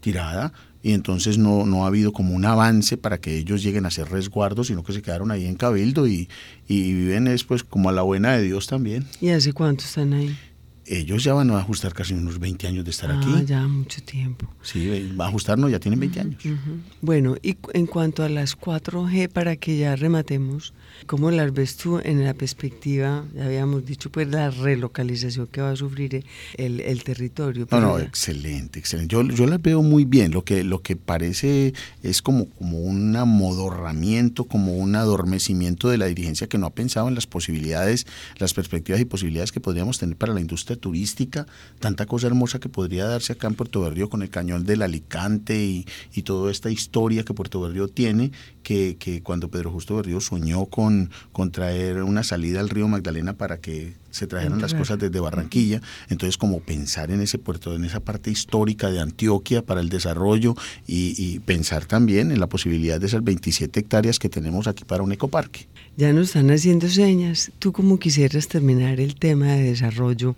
tirada, 0.00 0.52
y 0.84 0.92
entonces 0.92 1.38
no, 1.38 1.66
no 1.66 1.84
ha 1.84 1.88
habido 1.88 2.12
como 2.12 2.34
un 2.34 2.44
avance 2.44 2.96
para 2.96 3.18
que 3.18 3.36
ellos 3.38 3.62
lleguen 3.62 3.86
a 3.86 3.90
ser 3.90 4.08
resguardos, 4.10 4.68
sino 4.68 4.84
que 4.84 4.92
se 4.92 5.02
quedaron 5.02 5.30
ahí 5.32 5.46
en 5.46 5.56
Cabildo 5.56 6.06
y, 6.06 6.28
y 6.68 6.92
viven 6.92 7.24
después 7.24 7.64
como 7.64 7.88
a 7.88 7.92
la 7.92 8.02
buena 8.02 8.32
de 8.36 8.42
Dios 8.42 8.66
también. 8.68 9.06
¿Y 9.20 9.30
hace 9.30 9.52
cuánto 9.52 9.84
están 9.84 10.12
ahí? 10.12 10.36
Ellos 10.86 11.24
ya 11.24 11.32
van 11.32 11.50
a 11.50 11.58
ajustar 11.58 11.94
casi 11.94 12.14
unos 12.14 12.38
20 12.38 12.66
años 12.66 12.84
de 12.84 12.90
estar 12.90 13.10
ah, 13.10 13.18
aquí. 13.18 13.46
ya 13.46 13.66
mucho 13.66 14.02
tiempo. 14.02 14.46
Sí, 14.62 15.14
va 15.18 15.26
a 15.26 15.28
ajustarnos, 15.28 15.70
ya 15.70 15.80
tienen 15.80 16.00
20 16.00 16.20
años. 16.20 16.44
Ujú. 16.44 16.80
Bueno, 17.00 17.36
y 17.42 17.56
en 17.72 17.86
cuanto 17.86 18.22
a 18.22 18.28
las 18.28 18.58
4G, 18.58 19.28
para 19.30 19.56
que 19.56 19.78
ya 19.78 19.96
rematemos, 19.96 20.74
¿cómo 21.06 21.30
las 21.30 21.52
ves 21.52 21.76
tú 21.76 22.00
en 22.02 22.24
la 22.24 22.34
perspectiva, 22.34 23.24
ya 23.34 23.44
habíamos 23.44 23.84
dicho, 23.84 24.10
pues 24.10 24.28
la 24.28 24.50
relocalización 24.50 25.46
que 25.48 25.60
va 25.60 25.70
a 25.70 25.76
sufrir 25.76 26.24
el, 26.56 26.80
el 26.80 27.04
territorio? 27.04 27.66
No, 27.70 27.80
no, 27.80 27.98
excelente, 27.98 28.78
excelente. 28.78 29.12
Yo, 29.12 29.22
yo 29.22 29.46
las 29.46 29.60
veo 29.60 29.82
muy 29.82 30.04
bien. 30.04 30.32
Lo 30.32 30.44
que, 30.44 30.64
lo 30.64 30.82
que 30.82 30.96
parece 30.96 31.74
es 32.02 32.22
como, 32.22 32.48
como 32.50 32.78
un 32.78 33.14
amodorramiento, 33.16 34.44
como 34.44 34.76
un 34.76 34.96
adormecimiento 34.96 35.88
de 35.88 35.98
la 35.98 36.06
dirigencia 36.06 36.48
que 36.48 36.58
no 36.58 36.66
ha 36.66 36.74
pensado 36.74 37.08
en 37.08 37.14
las 37.14 37.26
posibilidades, 37.26 38.06
las 38.38 38.54
perspectivas 38.54 39.00
y 39.00 39.04
posibilidades 39.04 39.52
que 39.52 39.60
podríamos 39.60 39.98
tener 39.98 40.16
para 40.16 40.34
la 40.34 40.40
industria 40.40 40.76
turística. 40.76 41.46
Tanta 41.80 42.06
cosa 42.06 42.26
hermosa 42.26 42.60
que 42.60 42.68
podría 42.68 43.06
darse 43.06 43.32
acá 43.32 43.46
en 43.46 43.54
Puerto 43.54 43.80
Berrío 43.80 44.08
con 44.08 44.22
el 44.22 44.30
cañón 44.30 44.64
del 44.64 44.82
Alicante 44.82 45.64
y, 45.64 45.86
y 46.12 46.22
toda 46.22 46.50
esta 46.50 46.70
historia 46.70 47.24
que 47.24 47.34
Puerto 47.34 47.60
Berrío 47.60 47.88
tiene, 47.88 48.32
que, 48.62 48.96
que 48.98 49.22
cuando 49.22 49.48
Pedro 49.48 49.70
Justo 49.70 49.96
Berrío 49.96 50.20
soñó 50.20 50.66
con, 50.66 50.83
con 51.32 51.50
traer 51.50 52.02
una 52.02 52.22
salida 52.22 52.60
al 52.60 52.68
río 52.68 52.88
Magdalena 52.88 53.34
para 53.34 53.58
que 53.58 53.94
se 54.10 54.26
trajeran 54.26 54.60
las 54.60 54.74
cosas 54.74 54.98
desde 54.98 55.18
Barranquilla, 55.18 55.80
entonces 56.08 56.38
como 56.38 56.60
pensar 56.60 57.10
en 57.10 57.20
ese 57.20 57.38
puerto, 57.38 57.74
en 57.74 57.84
esa 57.84 58.00
parte 58.00 58.30
histórica 58.30 58.90
de 58.90 59.00
Antioquia 59.00 59.62
para 59.62 59.80
el 59.80 59.88
desarrollo 59.88 60.54
y, 60.86 61.14
y 61.18 61.40
pensar 61.40 61.86
también 61.86 62.30
en 62.30 62.38
la 62.38 62.46
posibilidad 62.46 63.00
de 63.00 63.06
esas 63.06 63.24
27 63.24 63.80
hectáreas 63.80 64.18
que 64.20 64.28
tenemos 64.28 64.68
aquí 64.68 64.84
para 64.84 65.02
un 65.02 65.12
ecoparque. 65.12 65.66
Ya 65.96 66.12
nos 66.12 66.28
están 66.28 66.50
haciendo 66.50 66.88
señas. 66.88 67.50
¿Tú 67.58 67.72
cómo 67.72 67.98
quisieras 67.98 68.48
terminar 68.48 69.00
el 69.00 69.16
tema 69.16 69.46
de 69.46 69.64
desarrollo 69.64 70.36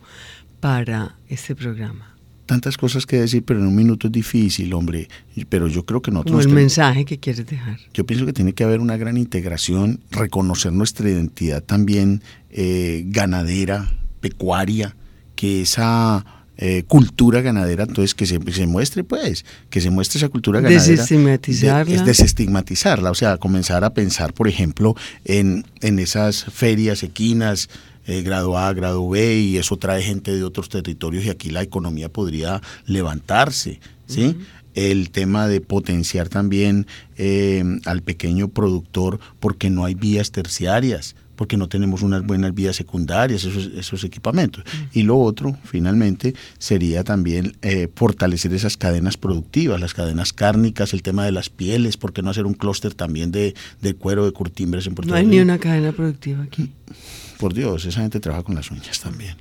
para 0.60 1.16
este 1.28 1.54
programa? 1.54 2.15
Tantas 2.46 2.76
cosas 2.76 3.04
que 3.06 3.18
decir, 3.18 3.44
pero 3.44 3.58
en 3.60 3.66
un 3.66 3.74
minuto 3.74 4.06
es 4.06 4.12
difícil, 4.12 4.72
hombre. 4.72 5.08
Pero 5.48 5.66
yo 5.68 5.84
creo 5.84 6.00
que 6.00 6.10
Como 6.10 6.22
nosotros... 6.22 6.40
el 6.44 6.46
nos 6.46 6.54
ten- 6.54 6.62
mensaje 6.62 7.04
que 7.04 7.18
quieres 7.18 7.44
dejar. 7.44 7.78
Yo 7.92 8.06
pienso 8.06 8.24
que 8.24 8.32
tiene 8.32 8.52
que 8.54 8.62
haber 8.64 8.80
una 8.80 8.96
gran 8.96 9.16
integración, 9.16 10.00
reconocer 10.10 10.72
nuestra 10.72 11.10
identidad 11.10 11.62
también 11.62 12.22
eh, 12.50 13.02
ganadera, 13.06 13.92
pecuaria, 14.20 14.96
que 15.34 15.62
esa 15.62 16.24
eh, 16.56 16.84
cultura 16.86 17.42
ganadera, 17.42 17.84
entonces 17.84 18.14
que 18.14 18.24
se, 18.24 18.38
se 18.52 18.66
muestre, 18.66 19.04
pues, 19.04 19.44
que 19.68 19.80
se 19.82 19.90
muestre 19.90 20.18
esa 20.18 20.28
cultura 20.30 20.60
ganadera. 20.60 20.82
Desestigmatizarla. 20.82 21.84
De- 21.84 21.94
es 21.96 22.04
desestigmatizarla, 22.06 23.10
o 23.10 23.14
sea, 23.14 23.36
comenzar 23.36 23.84
a 23.84 23.92
pensar, 23.92 24.32
por 24.32 24.48
ejemplo, 24.48 24.94
en, 25.24 25.64
en 25.82 25.98
esas 25.98 26.44
ferias 26.44 27.02
equinas, 27.02 27.68
eh, 28.06 28.22
grado 28.22 28.56
A, 28.56 28.72
grado 28.72 29.08
B, 29.08 29.38
y 29.38 29.56
eso 29.56 29.76
trae 29.76 30.02
gente 30.02 30.34
de 30.34 30.44
otros 30.44 30.68
territorios 30.68 31.24
y 31.24 31.30
aquí 31.30 31.50
la 31.50 31.62
economía 31.62 32.08
podría 32.08 32.62
levantarse, 32.86 33.80
¿sí? 34.06 34.36
El 34.74 35.10
tema 35.10 35.48
de 35.48 35.60
potenciar 35.60 36.28
también 36.28 36.86
eh, 37.16 37.64
al 37.84 38.02
pequeño 38.02 38.48
productor 38.48 39.18
porque 39.40 39.70
no 39.70 39.84
hay 39.84 39.94
vías 39.94 40.30
terciarias, 40.30 41.16
porque 41.34 41.56
no 41.56 41.68
tenemos 41.68 42.02
unas 42.02 42.24
buenas 42.24 42.54
vías 42.54 42.76
secundarias, 42.76 43.44
esos, 43.44 43.70
esos 43.74 44.04
equipamientos. 44.04 44.64
Y 44.92 45.02
lo 45.02 45.18
otro, 45.18 45.56
finalmente, 45.64 46.34
sería 46.58 47.04
también 47.04 47.56
eh, 47.62 47.88
fortalecer 47.94 48.52
esas 48.54 48.76
cadenas 48.76 49.16
productivas, 49.16 49.80
las 49.80 49.94
cadenas 49.94 50.32
cárnicas, 50.32 50.92
el 50.92 51.02
tema 51.02 51.24
de 51.24 51.32
las 51.32 51.50
pieles, 51.50 51.96
¿por 51.96 52.12
qué 52.12 52.22
no 52.22 52.30
hacer 52.30 52.46
un 52.46 52.54
clúster 52.54 52.94
también 52.94 53.32
de, 53.32 53.54
de 53.82 53.94
cuero, 53.94 54.24
de 54.24 54.32
curtimbres 54.32 54.86
en 54.86 54.94
Puerto 54.94 55.10
No 55.10 55.18
hay 55.18 55.26
ni 55.26 55.40
una 55.40 55.58
cadena 55.58 55.92
productiva 55.92 56.42
aquí. 56.42 56.70
Por 57.38 57.54
Dios, 57.54 57.84
esa 57.84 58.00
gente 58.00 58.20
trabaja 58.20 58.44
con 58.44 58.54
las 58.54 58.70
uñas 58.70 59.00
también. 59.00 59.36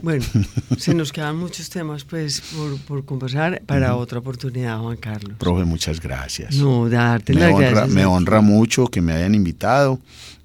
Bueno, 0.00 0.24
se 0.78 0.94
nos 0.94 1.12
quedan 1.12 1.36
muchos 1.36 1.68
temas 1.70 2.04
pues 2.04 2.40
por, 2.40 2.78
por 2.80 3.04
conversar 3.04 3.62
para 3.66 3.96
otra 3.96 4.18
oportunidad, 4.18 4.78
Juan 4.80 4.96
Carlos. 4.96 5.36
Profe, 5.38 5.64
muchas 5.64 6.00
gracias. 6.00 6.56
No, 6.56 6.88
darte 6.88 7.34
me 7.34 7.40
las 7.40 7.52
honra, 7.52 7.70
gracias. 7.70 7.90
me 7.90 8.06
honra 8.06 8.40
mucho 8.40 8.86
que 8.86 9.00
me 9.00 9.12
hayan 9.12 9.34
invitado. 9.34 9.98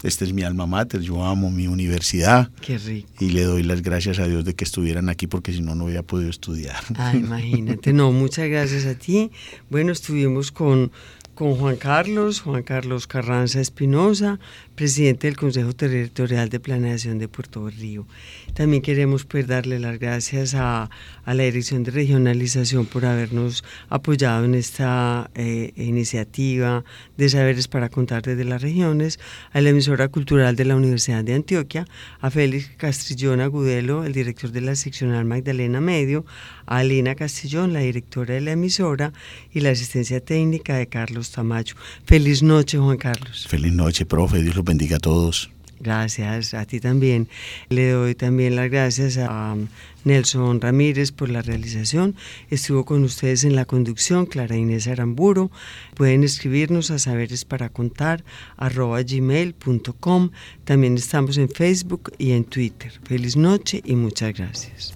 Este 0.04 0.26
es 0.26 0.34
mi 0.34 0.44
alma 0.44 0.68
mater, 0.68 1.02
yo 1.02 1.24
amo 1.26 1.50
mi 1.50 1.68
universidad 1.68 2.52
Qué 2.62 2.78
rico. 2.78 3.10
y 3.20 3.32
le 3.32 3.44
doy 3.44 3.64
las 3.64 3.82
gracias 3.82 4.20
a 4.20 4.28
Dios 4.28 4.46
de 4.46 4.54
que 4.54 4.64
estuvieran 4.64 5.10
aquí 5.10 5.26
porque 5.26 5.52
si 5.52 5.62
no, 5.62 5.74
no 5.74 5.86
hubiera 5.86 6.04
podido 6.04 6.30
estudiar. 6.30 6.78
Ah, 6.96 7.16
imagínate. 7.16 7.94
No, 7.94 8.12
muchas 8.12 8.48
gracias 8.48 8.86
a 8.86 8.94
ti. 8.94 9.32
Bueno, 9.72 9.92
estuvimos 9.92 10.52
con, 10.52 10.92
con 11.38 11.56
Juan 11.56 11.76
Carlos, 11.76 12.42
Juan 12.42 12.64
Carlos 12.64 13.06
Carranza 13.06 13.62
Espinosa, 13.62 14.40
presidente 14.74 15.28
del 15.28 15.38
Consejo 15.38 15.72
Territorial 15.72 16.50
de 16.50 16.60
Planeación 16.60 17.20
de 17.20 17.28
Puerto 17.28 17.64
Berrío. 17.64 18.08
También 18.56 18.82
queremos 18.82 19.24
pues, 19.24 19.46
darle 19.46 19.80
las 19.80 20.00
gracias 20.00 20.56
a, 20.56 20.90
a 21.26 21.34
la 21.36 21.44
Dirección 21.44 21.84
de 21.84 21.92
Regionalización 21.92 22.88
por 22.88 23.06
habernos 23.06 23.64
apoyado 23.88 24.46
en 24.46 24.56
esta 24.56 25.30
eh, 25.36 25.74
iniciativa 25.76 26.84
de 27.18 27.30
saberes 27.30 27.68
para 27.68 27.90
contar 27.90 28.24
desde 28.24 28.44
las 28.44 28.64
regiones, 28.64 29.20
a 29.54 29.62
la 29.62 29.70
emisora 29.70 30.08
cultural 30.08 30.56
de 30.56 30.66
la 30.66 30.76
Universidad 30.76 31.24
de 31.24 31.36
Antioquia, 31.36 31.86
a 32.20 32.32
Félix 32.32 32.72
Castrillón 32.78 33.42
Agudelo, 33.42 34.06
el 34.06 34.14
director 34.14 34.52
de 34.52 34.62
la 34.62 34.76
seccional 34.76 35.26
Magdalena 35.26 35.82
Medio, 35.82 36.26
a 36.68 36.78
Alina 36.78 37.16
Castellón, 37.16 37.74
la 37.74 37.80
directora 37.80 38.36
de 38.36 38.42
la 38.42 38.52
emisora, 38.52 39.14
y 39.52 39.62
la 39.62 39.72
asistencia 39.72 40.20
técnica 40.20 40.76
de 40.76 40.88
Carlos 40.88 41.32
Tamayo. 41.32 41.76
Feliz 42.06 42.44
noche, 42.44 42.78
Juan 42.78 42.98
Carlos. 42.98 43.48
Feliz 43.48 43.74
noche, 43.74 44.06
profe. 44.06 44.42
Dios 44.42 44.56
los 44.56 44.66
bendiga 44.66 44.98
a 44.98 45.00
todos. 45.00 45.50
Gracias, 45.80 46.54
a 46.54 46.66
ti 46.66 46.80
también. 46.80 47.28
Le 47.70 47.92
doy 47.92 48.16
también 48.16 48.56
las 48.56 48.70
gracias 48.70 49.18
a 49.18 49.56
Nelson 50.04 50.60
Ramírez 50.60 51.12
por 51.12 51.30
la 51.30 51.42
realización. 51.42 52.16
Estuvo 52.50 52.84
con 52.84 53.04
ustedes 53.04 53.44
en 53.44 53.56
la 53.56 53.66
conducción 53.66 54.26
Clara 54.26 54.56
Inés 54.56 54.88
Aramburo. 54.88 55.52
Pueden 55.94 56.24
escribirnos 56.24 56.90
a 56.90 56.98
saberes 56.98 57.46
para 57.46 57.70
contar 57.70 58.24
arroba 58.58 59.02
gmail.com. 59.04 60.32
También 60.64 60.96
estamos 60.96 61.38
en 61.38 61.50
Facebook 61.50 62.12
y 62.18 62.32
en 62.32 62.46
Twitter. 62.46 62.94
Feliz 63.04 63.36
noche 63.36 63.82
y 63.86 63.96
muchas 63.96 64.34
gracias. 64.34 64.96